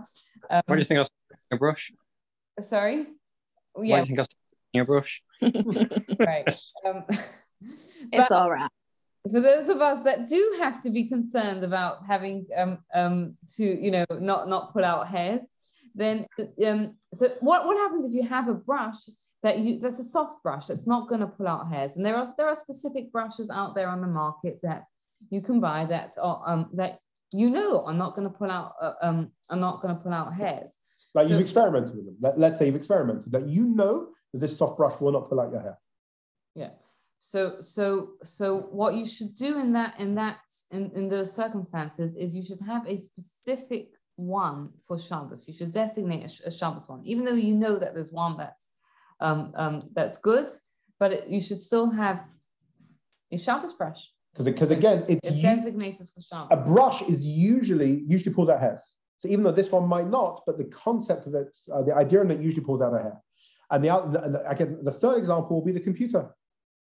Um, 0.49 0.61
Why 0.65 0.75
do 0.75 0.81
you 0.81 0.85
think 0.85 0.99
I 0.99 1.05
a 1.51 1.57
brush? 1.57 1.93
Sorry. 2.59 2.97
Yeah. 3.81 3.95
Why 3.95 4.01
do 4.01 4.09
you 4.09 4.17
think 4.17 4.19
I 4.19 4.23
your 4.23 4.42
brush. 4.81 5.21
right. 5.41 6.49
Um, 6.85 7.03
it's 8.11 8.31
all 8.31 8.51
right. 8.51 8.69
For 9.31 9.39
those 9.39 9.69
of 9.69 9.79
us 9.79 10.03
that 10.03 10.27
do 10.27 10.55
have 10.59 10.81
to 10.83 10.89
be 10.89 11.07
concerned 11.07 11.63
about 11.63 12.05
having 12.05 12.45
um, 12.57 12.79
um, 12.93 13.37
to, 13.55 13.63
you 13.63 13.91
know, 13.91 14.05
not 14.11 14.49
not 14.49 14.73
pull 14.73 14.83
out 14.83 15.07
hairs, 15.07 15.41
then 15.95 16.25
um, 16.65 16.95
so 17.13 17.29
what, 17.39 17.65
what 17.65 17.77
happens 17.77 18.05
if 18.05 18.11
you 18.11 18.23
have 18.23 18.49
a 18.49 18.53
brush 18.53 18.95
that 19.43 19.59
you 19.59 19.79
that's 19.79 19.99
a 19.99 20.03
soft 20.03 20.41
brush 20.43 20.65
that's 20.65 20.87
not 20.87 21.07
going 21.07 21.21
to 21.21 21.27
pull 21.27 21.47
out 21.47 21.69
hairs? 21.69 21.91
And 21.95 22.05
there 22.05 22.15
are 22.15 22.33
there 22.37 22.47
are 22.47 22.55
specific 22.55 23.11
brushes 23.11 23.49
out 23.49 23.75
there 23.75 23.87
on 23.87 24.01
the 24.01 24.07
market 24.07 24.59
that 24.63 24.85
you 25.29 25.41
can 25.41 25.59
buy 25.59 25.85
that 25.85 26.15
are 26.21 26.41
um, 26.45 26.69
that 26.73 26.99
you 27.31 27.49
know 27.49 27.85
are 27.85 27.93
not 27.93 28.15
going 28.15 28.27
to 28.27 28.33
pull 28.33 28.51
out 28.51 28.73
uh, 28.81 28.93
um, 29.01 29.31
are 29.49 29.57
not 29.57 29.81
going 29.81 29.95
to 29.95 30.01
pull 30.01 30.13
out 30.13 30.33
hairs. 30.33 30.77
Like 31.13 31.27
so, 31.27 31.33
you've 31.33 31.41
experimented 31.41 31.95
with 31.95 32.05
them. 32.05 32.17
Let, 32.19 32.39
let's 32.39 32.59
say 32.59 32.65
you've 32.65 32.75
experimented 32.75 33.31
that 33.31 33.47
you 33.47 33.65
know 33.65 34.07
that 34.07 34.22
this 34.33 34.57
soft 34.57 34.77
brush 34.77 34.99
will 34.99 35.11
not 35.11 35.29
pull 35.29 35.39
out 35.39 35.51
your 35.51 35.61
hair. 35.61 35.77
Yeah. 36.55 36.71
So 37.19 37.61
so 37.61 38.11
so 38.23 38.67
what 38.71 38.95
you 38.95 39.05
should 39.05 39.33
do 39.33 39.59
in 39.59 39.71
that 39.73 39.99
in 39.99 40.15
that 40.15 40.39
in, 40.71 40.91
in 40.93 41.07
those 41.07 41.33
circumstances 41.33 42.15
is 42.15 42.35
you 42.35 42.43
should 42.43 42.59
have 42.61 42.85
a 42.87 42.97
specific 42.97 43.93
one 44.17 44.69
for 44.87 44.99
Shabbos. 44.99 45.47
You 45.47 45.53
should 45.53 45.71
designate 45.71 46.29
a, 46.29 46.47
a 46.47 46.51
Shabbos 46.51 46.89
one, 46.89 47.01
even 47.05 47.23
though 47.23 47.33
you 47.33 47.55
know 47.55 47.77
that 47.77 47.93
there's 47.93 48.11
one 48.11 48.37
that's 48.37 48.67
um, 49.21 49.53
um, 49.55 49.89
that's 49.93 50.17
good, 50.17 50.49
but 50.99 51.13
it, 51.13 51.27
you 51.27 51.39
should 51.39 51.59
still 51.59 51.89
have 51.89 52.25
a 53.31 53.37
Shabbos 53.37 53.73
brush. 53.73 54.11
Because 54.33 54.45
because 54.45 54.71
again, 54.71 54.97
it's, 54.97 55.09
it's 55.09 55.41
designated 55.41 56.07
for 56.13 56.21
Shabbos. 56.21 56.49
A 56.51 56.57
brush 56.57 57.03
is 57.03 57.23
usually 57.25 58.03
usually 58.05 58.33
pulls 58.33 58.49
out 58.49 58.59
hairs. 58.59 58.83
So 59.19 59.29
even 59.29 59.43
though 59.43 59.53
this 59.53 59.71
one 59.71 59.87
might 59.87 60.09
not, 60.09 60.41
but 60.45 60.57
the 60.57 60.65
concept 60.65 61.27
of 61.27 61.35
it, 61.35 61.55
uh, 61.73 61.83
the 61.83 61.95
idea 61.95 62.21
in 62.21 62.31
it 62.31 62.41
usually 62.41 62.65
pulls 62.65 62.81
out 62.81 62.93
a 62.93 63.01
hair. 63.01 63.17
And 63.73 63.83
the, 63.83 63.89
the 63.89 64.49
again, 64.49 64.77
the 64.83 64.91
third 64.91 65.17
example 65.17 65.57
will 65.57 65.65
be 65.65 65.71
the 65.71 65.79
computer. 65.79 66.29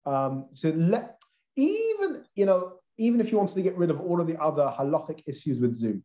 Um, 0.04 0.46
so 0.54 0.70
let 0.70 1.18
even 1.56 2.24
you 2.34 2.46
know 2.46 2.72
even 2.98 3.20
if 3.20 3.30
you 3.30 3.38
wanted 3.38 3.54
to 3.54 3.62
get 3.62 3.76
rid 3.76 3.90
of 3.90 4.00
all 4.00 4.20
of 4.20 4.26
the 4.26 4.38
other 4.40 4.74
halachic 4.76 5.22
issues 5.26 5.60
with 5.60 5.78
Zoom, 5.78 6.02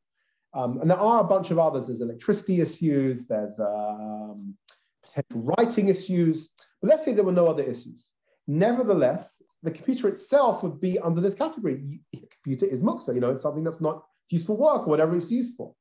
um, 0.54 0.80
and 0.82 0.90
there 0.90 1.00
are 1.00 1.22
a 1.22 1.24
bunch 1.24 1.50
of 1.50 1.58
others. 1.58 1.88
There's 1.88 2.02
electricity 2.02 2.62
issues. 2.62 3.26
There's 3.26 3.60
um, 3.60 4.56
potential 5.04 5.42
writing 5.58 5.88
issues. 5.88 6.50
But 6.82 6.92
let's 6.92 7.04
say 7.04 7.14
there 7.14 7.24
were 7.24 7.32
no 7.32 7.48
other 7.48 7.64
issues. 7.64 8.12
Nevertheless, 8.48 9.42
the 9.64 9.72
computer 9.72 10.08
itself 10.08 10.62
would 10.62 10.80
be 10.80 11.00
under 11.00 11.20
this 11.20 11.34
category. 11.34 12.00
Computer 12.44 12.68
is 12.68 12.82
muksa. 12.82 13.16
You 13.16 13.22
know, 13.22 13.32
it's 13.32 13.42
something 13.42 13.64
that's 13.64 13.82
not 13.82 14.04
used 14.30 14.46
for 14.46 14.56
work 14.56 14.84
or 14.84 14.90
whatever 14.90 15.18
it's 15.18 15.32
used 15.32 15.58
for. 15.58 15.74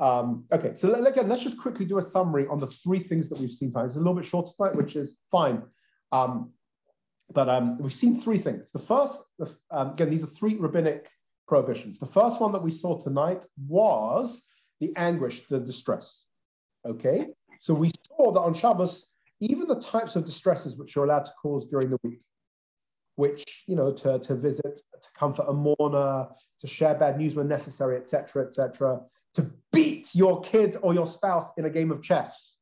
Um, 0.00 0.44
okay, 0.50 0.72
so 0.74 0.88
let, 0.88 1.06
again, 1.06 1.28
let's 1.28 1.42
just 1.42 1.58
quickly 1.58 1.84
do 1.84 1.98
a 1.98 2.02
summary 2.02 2.46
on 2.48 2.58
the 2.58 2.66
three 2.66 2.98
things 2.98 3.28
that 3.28 3.38
we've 3.38 3.50
seen 3.50 3.70
tonight. 3.70 3.84
It's 3.84 3.96
a 3.96 3.98
little 3.98 4.14
bit 4.14 4.24
short 4.24 4.50
tonight, 4.56 4.74
which 4.74 4.96
is 4.96 5.16
fine. 5.30 5.62
Um, 6.10 6.52
but 7.32 7.48
um, 7.48 7.78
we've 7.78 7.92
seen 7.92 8.18
three 8.18 8.38
things. 8.38 8.72
The 8.72 8.78
first, 8.78 9.20
um, 9.70 9.90
again, 9.90 10.08
these 10.10 10.22
are 10.22 10.26
three 10.26 10.56
rabbinic 10.56 11.08
prohibitions. 11.46 11.98
The 11.98 12.06
first 12.06 12.40
one 12.40 12.50
that 12.52 12.62
we 12.62 12.70
saw 12.70 12.98
tonight 12.98 13.44
was 13.68 14.42
the 14.80 14.92
anguish, 14.96 15.46
the 15.48 15.60
distress. 15.60 16.24
Okay, 16.86 17.26
so 17.60 17.74
we 17.74 17.90
saw 18.08 18.32
that 18.32 18.40
on 18.40 18.54
Shabbos, 18.54 19.06
even 19.40 19.68
the 19.68 19.80
types 19.80 20.16
of 20.16 20.24
distresses 20.24 20.76
which 20.76 20.96
you're 20.96 21.04
allowed 21.04 21.26
to 21.26 21.32
cause 21.42 21.66
during 21.66 21.90
the 21.90 21.98
week, 22.02 22.22
which, 23.16 23.64
you 23.66 23.76
know, 23.76 23.92
to, 23.92 24.18
to 24.20 24.34
visit, 24.34 24.80
to 25.02 25.08
comfort 25.14 25.44
a 25.46 25.52
mourner, 25.52 26.26
to 26.60 26.66
share 26.66 26.94
bad 26.94 27.18
news 27.18 27.34
when 27.34 27.48
necessary, 27.48 27.98
etc., 27.98 28.46
etc., 28.46 29.00
to 29.34 29.50
beat 30.12 30.18
your 30.18 30.40
kid 30.40 30.76
or 30.82 30.94
your 30.94 31.06
spouse 31.06 31.50
in 31.56 31.64
a 31.64 31.70
game 31.70 31.90
of 31.90 32.02
chess. 32.02 32.54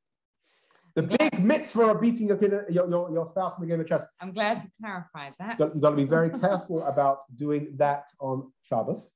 The 0.94 1.02
big 1.02 1.38
mitzvah 1.40 1.90
of 1.90 2.00
beating 2.00 2.26
your, 2.28 2.36
kid, 2.36 2.52
your, 2.70 2.88
your, 2.88 3.10
your 3.12 3.28
spouse 3.30 3.56
in 3.56 3.62
the 3.62 3.68
game 3.68 3.80
of 3.80 3.86
chess. 3.86 4.04
I'm 4.20 4.32
glad 4.32 4.62
you 4.62 4.70
clarified 4.80 5.34
that. 5.38 5.58
You've 5.58 5.80
got 5.80 5.90
to 5.90 5.96
be 5.96 6.04
very 6.04 6.30
careful 6.40 6.82
about 6.84 7.20
doing 7.36 7.74
that 7.76 8.08
on 8.18 8.50
Shabbos. 8.62 9.08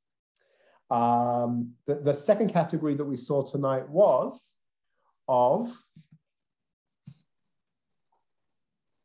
Um, 0.90 1.73
the, 1.87 1.97
the 1.97 2.14
second 2.14 2.53
category 2.53 2.95
that 2.95 3.05
we 3.05 3.16
saw 3.16 3.42
tonight 3.42 3.88
was 3.88 4.55
of 5.27 5.73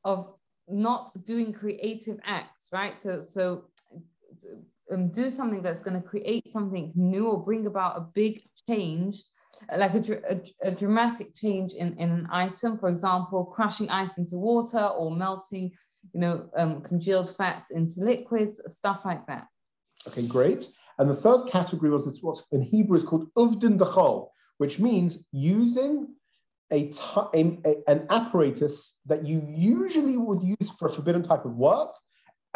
of 0.04 0.34
not 0.70 1.12
doing 1.24 1.54
creative 1.54 2.20
acts, 2.26 2.70
right? 2.74 2.98
So 2.98 3.22
so 3.22 3.66
um, 4.91 5.12
do 5.12 5.30
something 5.30 5.62
that's 5.62 5.82
going 5.82 6.02
to 6.02 6.08
create 6.08 6.47
something 6.47 6.91
new 6.95 7.28
or 7.28 7.43
bring 7.43 7.65
about 7.67 7.97
a 7.97 8.02
big 8.02 8.41
change 8.69 9.23
like 9.76 9.93
a, 9.93 10.21
a, 10.30 10.69
a, 10.69 10.71
dramatic 10.71 11.34
change 11.34 11.73
in, 11.73 11.97
in 11.97 12.10
an 12.10 12.28
item, 12.32 12.78
for 12.78 12.89
example, 12.89 13.45
crushing 13.45 13.89
ice 13.89 14.17
into 14.17 14.38
water 14.38 14.86
or 14.86 15.10
melting, 15.10 15.71
you 16.13 16.19
know, 16.19 16.50
um, 16.56 16.82
congealed 16.82 17.34
fats 17.36 17.71
into 17.71 18.02
liquids, 18.02 18.62
stuff 18.67 19.02
like 19.06 19.26
that. 19.28 19.47
Okay, 20.08 20.28
great. 20.28 20.69
And 21.00 21.10
the 21.10 21.15
third 21.15 21.47
category 21.47 21.89
was 21.89 22.06
this, 22.06 22.19
what's 22.21 22.43
in 22.52 22.62
Hebrew 22.62 22.97
is 22.97 23.04
called 23.04 23.34
uvdin 23.36 23.78
dachol, 23.78 24.30
which 24.58 24.80
means 24.80 25.19
using 25.32 26.08
a, 26.71 26.91
an 27.34 28.08
apparatus 28.10 28.97
that 29.06 29.26
you 29.26 29.45
usually 29.50 30.17
would 30.17 30.41
use 30.41 30.71
for 30.78 30.88
a 30.88 30.91
forbidden 30.91 31.23
type 31.23 31.45
of 31.45 31.56
work, 31.56 31.93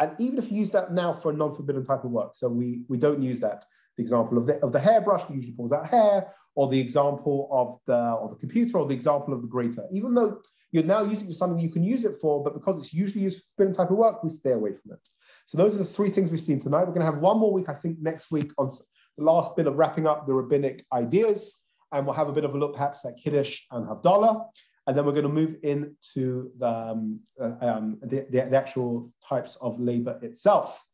and 0.02 0.20
even 0.20 0.38
if 0.38 0.50
you 0.50 0.58
use 0.58 0.70
that 0.72 0.92
now 0.92 1.12
for 1.12 1.30
a 1.30 1.34
non-forbidden 1.34 1.84
type 1.84 2.04
of 2.04 2.10
work. 2.10 2.32
So 2.34 2.48
we, 2.48 2.82
we 2.88 2.98
don't 2.98 3.22
use 3.22 3.38
that. 3.40 3.64
The 3.96 4.02
example 4.02 4.38
of 4.38 4.46
the, 4.46 4.58
of 4.60 4.72
the 4.72 4.80
hairbrush 4.80 5.22
usually 5.30 5.52
pulls 5.52 5.72
out 5.72 5.86
hair, 5.86 6.28
or 6.54 6.68
the 6.68 6.80
example 6.80 7.48
of 7.52 7.78
the, 7.86 7.94
of 7.94 8.30
the 8.30 8.36
computer, 8.36 8.78
or 8.78 8.86
the 8.88 8.94
example 8.94 9.32
of 9.32 9.42
the 9.42 9.48
grater. 9.48 9.84
Even 9.92 10.14
though 10.14 10.40
you're 10.72 10.82
now 10.82 11.04
using 11.04 11.26
it 11.26 11.28
for 11.28 11.34
something 11.34 11.60
you 11.60 11.70
can 11.70 11.84
use 11.84 12.04
it 12.04 12.16
for, 12.20 12.42
but 12.42 12.54
because 12.54 12.78
it's 12.78 12.92
usually 12.92 13.22
used 13.22 13.38
for 13.38 13.44
forbidden 13.56 13.74
type 13.76 13.90
of 13.90 13.96
work, 13.96 14.24
we 14.24 14.30
stay 14.30 14.52
away 14.52 14.72
from 14.72 14.92
it. 14.92 15.00
So 15.46 15.58
those 15.58 15.74
are 15.74 15.78
the 15.78 15.84
three 15.84 16.10
things 16.10 16.30
we've 16.30 16.40
seen 16.40 16.60
tonight. 16.60 16.84
We're 16.84 16.94
going 16.94 17.06
to 17.06 17.12
have 17.12 17.18
one 17.18 17.38
more 17.38 17.52
week, 17.52 17.68
I 17.68 17.74
think, 17.74 17.98
next 18.00 18.30
week 18.30 18.50
on 18.58 18.70
the 19.18 19.24
last 19.24 19.54
bit 19.56 19.66
of 19.66 19.76
wrapping 19.76 20.06
up 20.06 20.26
the 20.26 20.34
rabbinic 20.34 20.84
ideas, 20.92 21.54
and 21.92 22.06
we'll 22.06 22.14
have 22.14 22.28
a 22.28 22.32
bit 22.32 22.44
of 22.44 22.54
a 22.54 22.58
look 22.58 22.74
perhaps 22.74 23.04
at 23.04 23.14
Kiddush 23.22 23.60
and 23.70 23.86
Havdalah. 23.86 24.46
And 24.86 24.96
then 24.96 25.06
we're 25.06 25.12
going 25.12 25.22
to 25.22 25.28
move 25.28 25.56
into 25.62 26.50
the, 26.58 26.66
um, 26.66 27.20
uh, 27.40 27.52
um, 27.60 27.98
the, 28.02 28.26
the, 28.30 28.48
the, 28.50 28.56
actual 28.56 29.12
types 29.26 29.56
of 29.60 29.78
labor 29.78 30.18
itself. 30.22 30.84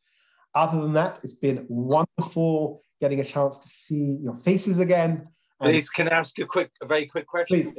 Other 0.55 0.83
than 0.83 0.93
that, 0.95 1.21
it's 1.23 1.33
been 1.33 1.65
wonderful 1.69 2.83
getting 3.01 3.21
a 3.21 3.25
chance 3.25 3.57
to 3.59 3.69
see 3.69 4.19
your 4.23 4.37
faces 4.37 4.79
again. 4.79 5.29
And 5.61 5.73
Please, 5.73 5.89
can 5.89 6.09
I 6.09 6.17
ask 6.17 6.39
a 6.39 6.45
quick, 6.45 6.71
a 6.83 6.87
very 6.87 7.07
quick 7.07 7.27
question? 7.27 7.63
Please. 7.63 7.79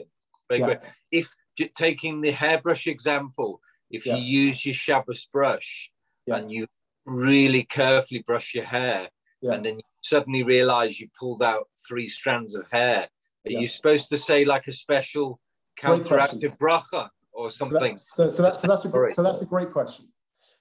Very 0.50 0.62
yeah. 0.62 0.66
quick. 0.66 0.82
If 1.12 1.34
taking 1.78 2.22
the 2.22 2.32
hairbrush 2.32 2.88
example, 2.88 3.62
if 3.92 4.06
yeah. 4.06 4.16
you 4.16 4.46
use 4.46 4.66
your 4.66 4.74
Shabbos 4.74 5.28
brush 5.32 5.92
yeah. 6.26 6.38
and 6.38 6.52
you 6.52 6.68
really 7.06 7.64
carefully 7.64 8.24
brush 8.26 8.56
your 8.56 8.66
hair, 8.66 9.10
and 9.42 9.66
then 9.66 9.76
you 9.76 9.84
suddenly 10.04 10.44
realize 10.44 11.00
you 11.00 11.08
pulled 11.18 11.42
out 11.42 11.68
three 11.88 12.08
strands 12.08 12.56
of 12.56 12.66
hair, 12.72 13.08
are 13.46 13.52
you 13.52 13.68
supposed 13.68 14.10
to 14.10 14.18
say 14.18 14.44
like 14.44 14.68
a 14.68 14.72
special 14.72 15.40
counteractive 15.80 16.58
bracha 16.58 17.10
or 17.32 17.50
something? 17.50 17.98
So, 17.98 18.26
that, 18.26 18.32
so, 18.32 18.36
so, 18.36 18.42
that's, 18.42 18.62
so, 18.62 18.68
that's 18.68 18.86
a, 18.86 18.90
great, 18.90 19.16
so 19.16 19.24
that's 19.24 19.42
a 19.42 19.46
great 19.46 19.72
question. 19.72 20.08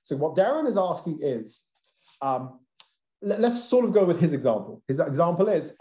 So 0.05 0.17
what 0.17 0.37
Darren 0.37 0.67
is 0.67 0.77
asking 0.77 1.19
is, 1.23 1.65
um, 2.23 2.61
let, 3.21 3.41
us 3.41 3.69
sort 3.69 3.85
of 3.85 3.93
go 3.93 4.05
with 4.05 4.21
his 4.21 4.33
example. 4.33 4.83
His 4.89 5.01
example 5.01 5.49
is, 5.49 5.75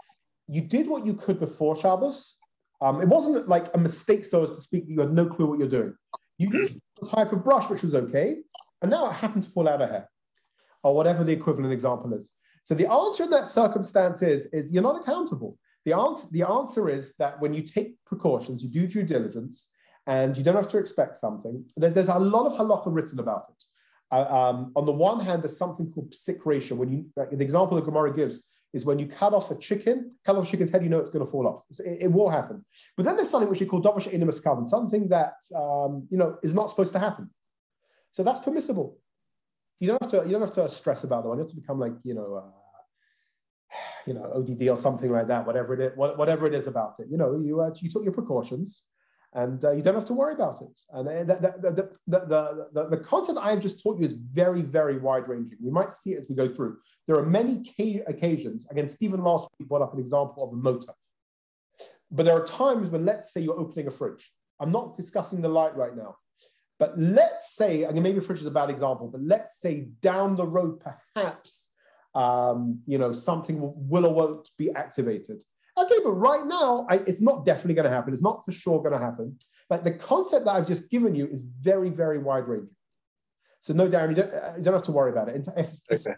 you 0.48 0.60
did 0.60 0.88
what 0.88 1.06
you 1.06 1.14
could 1.14 1.38
before 1.38 1.76
Shabbos. 1.76 2.36
Um, 2.80 3.00
it 3.00 3.08
wasn't 3.08 3.48
like 3.48 3.68
a 3.74 3.78
mistake, 3.78 4.24
so 4.24 4.44
as 4.44 4.50
to 4.50 4.60
speak, 4.60 4.84
you 4.86 5.00
had 5.00 5.12
no 5.12 5.26
clue 5.26 5.46
what 5.46 5.58
you're 5.58 5.68
doing. 5.68 5.94
You 6.38 6.50
used 6.52 6.78
a 7.02 7.06
type 7.06 7.32
of 7.32 7.44
brush, 7.44 7.68
which 7.68 7.82
was 7.82 7.94
okay, 7.94 8.36
and 8.82 8.90
now 8.90 9.08
it 9.08 9.14
happened 9.14 9.44
to 9.44 9.50
pull 9.50 9.68
out 9.68 9.82
a 9.82 9.86
hair, 9.86 10.08
or 10.82 10.94
whatever 10.94 11.24
the 11.24 11.32
equivalent 11.32 11.72
example 11.72 12.14
is. 12.14 12.32
So 12.62 12.74
the 12.74 12.90
answer 12.90 13.24
in 13.24 13.30
that 13.30 13.46
circumstance 13.46 14.22
is, 14.22 14.46
is 14.52 14.70
you're 14.70 14.82
not 14.82 15.00
accountable. 15.00 15.58
The 15.88 15.96
answer, 15.96 16.28
the 16.30 16.42
answer 16.42 16.90
is 16.90 17.14
that 17.18 17.40
when 17.40 17.54
you 17.54 17.62
take 17.62 17.96
precautions, 18.04 18.62
you 18.62 18.68
do 18.68 18.86
due 18.86 19.04
diligence, 19.04 19.68
and 20.06 20.36
you 20.36 20.44
don't 20.44 20.54
have 20.54 20.68
to 20.68 20.78
expect 20.78 21.16
something. 21.16 21.64
there's 21.78 22.08
a 22.08 22.18
lot 22.18 22.44
of 22.46 22.52
halacha 22.58 22.94
written 22.94 23.18
about 23.20 23.44
it. 23.48 23.64
Uh, 24.10 24.26
um, 24.38 24.72
on 24.76 24.84
the 24.84 24.92
one 24.92 25.18
hand, 25.18 25.42
there's 25.42 25.56
something 25.56 25.90
called 25.90 26.12
psik 26.12 26.40
reisha. 26.40 26.76
When 26.76 26.92
you, 26.92 27.06
like, 27.16 27.30
the 27.30 27.42
example 27.42 27.76
that 27.76 27.86
Gemara 27.86 28.14
gives 28.14 28.42
is 28.74 28.84
when 28.84 28.98
you 28.98 29.06
cut 29.06 29.32
off 29.32 29.50
a 29.50 29.54
chicken, 29.54 30.12
cut 30.26 30.36
off 30.36 30.46
a 30.46 30.50
chicken's 30.50 30.70
head, 30.70 30.82
you 30.82 30.90
know 30.90 30.98
it's 30.98 31.08
going 31.08 31.24
to 31.24 31.30
fall 31.30 31.46
off. 31.46 31.62
It, 31.78 32.02
it, 32.02 32.12
will 32.12 32.28
happen. 32.28 32.62
But 32.98 33.06
then 33.06 33.16
there's 33.16 33.30
something 33.30 33.48
which 33.48 33.60
we 33.60 33.66
call 33.66 33.80
davar 33.80 34.02
she'eino 34.02 34.26
miskaven, 34.26 34.68
something 34.68 35.08
that 35.08 35.36
um, 35.56 36.06
you 36.10 36.18
know 36.18 36.36
is 36.42 36.52
not 36.52 36.68
supposed 36.68 36.92
to 36.92 36.98
happen. 36.98 37.30
So 38.12 38.22
that's 38.22 38.40
permissible. 38.40 38.98
You 39.80 39.88
don't 39.88 40.02
have 40.02 40.10
to. 40.10 40.18
You 40.26 40.32
don't 40.32 40.42
have 40.42 40.52
to 40.52 40.68
stress 40.68 41.04
about 41.04 41.22
that 41.22 41.30
one. 41.30 41.38
You 41.38 41.44
have 41.44 41.50
to 41.50 41.56
become 41.56 41.78
like 41.78 41.94
you 42.04 42.12
know. 42.12 42.34
Uh, 42.34 42.67
you 44.06 44.14
know, 44.14 44.32
OCD 44.36 44.70
or 44.70 44.76
something 44.76 45.10
like 45.10 45.28
that, 45.28 45.46
whatever 45.46 45.74
it 45.74 45.80
is, 45.80 45.92
whatever 45.96 46.46
it 46.46 46.54
is 46.54 46.66
about 46.66 46.94
it. 46.98 47.08
You 47.10 47.16
know, 47.16 47.38
you 47.38 47.60
uh, 47.60 47.70
you 47.80 47.90
took 47.90 48.04
your 48.04 48.12
precautions, 48.12 48.82
and 49.34 49.62
uh, 49.64 49.72
you 49.72 49.82
don't 49.82 49.94
have 49.94 50.06
to 50.06 50.14
worry 50.14 50.34
about 50.34 50.62
it. 50.62 50.80
And 50.92 51.06
the, 51.28 51.34
the, 51.34 51.90
the, 52.06 52.68
the, 52.72 52.88
the, 52.88 52.96
concept 52.96 53.38
I 53.38 53.50
have 53.50 53.60
just 53.60 53.82
taught 53.82 54.00
you 54.00 54.06
is 54.06 54.14
very, 54.14 54.62
very 54.62 54.98
wide 54.98 55.28
ranging. 55.28 55.58
We 55.62 55.70
might 55.70 55.92
see 55.92 56.12
it 56.12 56.22
as 56.22 56.28
we 56.28 56.34
go 56.34 56.48
through. 56.48 56.78
There 57.06 57.16
are 57.16 57.26
many 57.26 57.62
occasions, 58.06 58.66
again, 58.70 58.88
Stephen 58.88 59.22
last 59.22 59.48
week 59.58 59.68
brought 59.68 59.82
up 59.82 59.92
an 59.92 60.00
example 60.00 60.44
of 60.44 60.52
a 60.54 60.56
motor. 60.56 60.92
But 62.10 62.24
there 62.24 62.34
are 62.34 62.44
times 62.44 62.88
when, 62.88 63.04
let's 63.04 63.32
say, 63.32 63.42
you're 63.42 63.60
opening 63.60 63.86
a 63.86 63.90
fridge. 63.90 64.32
I'm 64.60 64.72
not 64.72 64.96
discussing 64.96 65.42
the 65.42 65.48
light 65.48 65.76
right 65.76 65.94
now. 65.94 66.16
But 66.78 66.98
let's 66.98 67.54
say, 67.54 67.84
I 67.84 67.90
mean, 67.90 68.02
maybe 68.02 68.20
fridge 68.20 68.40
is 68.40 68.46
a 68.46 68.50
bad 68.50 68.70
example, 68.70 69.08
but 69.08 69.20
let's 69.20 69.60
say 69.60 69.88
down 70.00 70.36
the 70.36 70.46
road, 70.46 70.80
perhaps, 71.14 71.68
um, 72.14 72.80
you 72.86 72.98
know, 72.98 73.12
something 73.12 73.56
will 73.60 74.06
or 74.06 74.14
won't 74.14 74.50
be 74.56 74.70
activated. 74.72 75.42
Okay, 75.76 75.96
but 76.02 76.12
right 76.12 76.44
now, 76.44 76.86
I, 76.90 76.96
it's 77.06 77.20
not 77.20 77.44
definitely 77.44 77.74
going 77.74 77.84
to 77.84 77.90
happen. 77.90 78.12
It's 78.12 78.22
not 78.22 78.44
for 78.44 78.52
sure 78.52 78.80
going 78.80 78.98
to 78.98 78.98
happen. 78.98 79.38
But 79.68 79.84
the 79.84 79.92
concept 79.92 80.46
that 80.46 80.52
I've 80.52 80.66
just 80.66 80.88
given 80.90 81.14
you 81.14 81.26
is 81.28 81.42
very, 81.60 81.90
very 81.90 82.18
wide 82.18 82.48
ranging. 82.48 82.74
So 83.60 83.74
no, 83.74 83.88
Darren, 83.88 84.10
you 84.10 84.16
don't, 84.16 84.34
uh, 84.34 84.54
you 84.56 84.64
don't 84.64 84.74
have 84.74 84.82
to 84.84 84.92
worry 84.92 85.10
about 85.10 85.28
it. 85.28 85.46
If 85.56 85.68
it's 85.90 86.06
okay. 86.06 86.16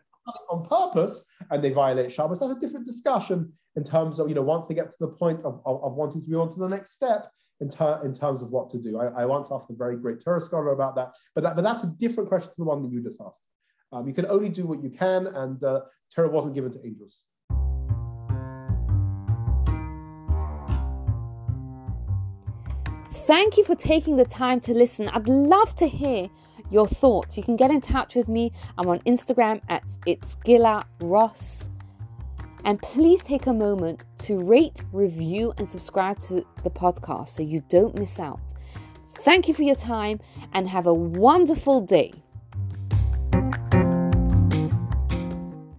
on 0.51 0.67
purpose 0.67 1.25
and 1.51 1.63
they 1.63 1.71
violate 1.71 2.13
Shabbos, 2.13 2.41
that's 2.41 2.53
a 2.53 2.59
different 2.59 2.87
discussion 2.87 3.53
in 3.77 3.85
terms 3.85 4.19
of, 4.19 4.29
you 4.29 4.35
know, 4.35 4.43
once 4.43 4.69
they 4.69 4.75
get 4.75 4.91
to 4.91 4.97
the 5.01 5.09
point 5.09 5.41
of, 5.43 5.61
of, 5.67 5.83
of 5.83 5.95
wanting 5.95 6.23
to 6.23 6.31
move 6.31 6.41
on 6.43 6.53
to 6.53 6.59
the 6.59 6.69
next 6.69 6.93
step 6.93 7.31
in, 7.61 7.69
ter- 7.69 8.01
in 8.05 8.15
terms 8.15 8.43
of 8.43 8.51
what 8.51 8.71
to 8.71 8.79
do. 8.79 8.99
I, 8.99 9.23
I 9.23 9.25
once 9.27 9.49
asked 9.51 9.71
a 9.71 9.75
very 9.75 9.97
great 9.97 10.23
Torah 10.23 10.41
scholar 10.41 10.73
about 10.73 10.95
that, 10.97 11.13
but, 11.35 11.45
that, 11.45 11.57
but 11.57 11.63
that's 11.63 11.83
a 11.83 11.89
different 11.99 12.29
question 12.29 12.51
to 12.51 12.57
the 12.59 12.65
one 12.65 12.83
that 12.83 12.93
you 12.93 13.03
just 13.03 13.21
asked. 13.21 13.41
Um, 13.93 14.07
you 14.07 14.15
can 14.15 14.27
only 14.27 14.49
do 14.49 14.67
what 14.67 14.83
you 14.83 14.91
can, 14.91 15.27
and 15.27 15.63
uh, 15.65 15.81
Torah 16.15 16.31
wasn't 16.31 16.55
given 16.55 16.73
to 16.73 16.87
angels. 16.87 17.23
Thank 23.27 23.57
you 23.57 23.65
for 23.65 23.75
taking 23.75 24.17
the 24.17 24.25
time 24.25 24.61
to 24.61 24.75
listen. 24.75 25.09
I'd 25.09 25.29
love 25.29 25.75
to 25.77 25.87
hear 25.87 26.29
your 26.71 26.87
thoughts. 26.87 27.37
You 27.37 27.43
can 27.43 27.57
get 27.57 27.71
in 27.71 27.81
touch 27.81 28.15
with 28.15 28.29
me. 28.29 28.53
I'm 28.79 28.89
on 28.89 29.01
Instagram 29.01 29.61
at 29.69 29.85
it's 30.07 30.35
Gila 30.45 30.87
Ross. 31.01 31.69
And 32.65 32.81
please 32.81 33.23
take 33.23 33.47
a 33.47 33.53
moment 33.53 34.05
to 34.21 34.39
rate, 34.39 34.85
review, 34.93 35.53
and 35.59 35.69
subscribe 35.69 36.21
to 36.23 36.45
the 36.63 36.71
podcast 36.71 37.29
so 37.29 37.43
you 37.43 37.63
don't 37.69 37.99
miss 37.99 38.19
out. 38.19 38.55
Thank 39.21 39.49
you 39.49 39.55
for 39.55 39.63
your 39.63 39.77
time 39.77 40.21
and 40.53 40.69
have 40.69 40.87
a 40.87 40.95
wonderful 40.95 41.81
day. 41.81 42.13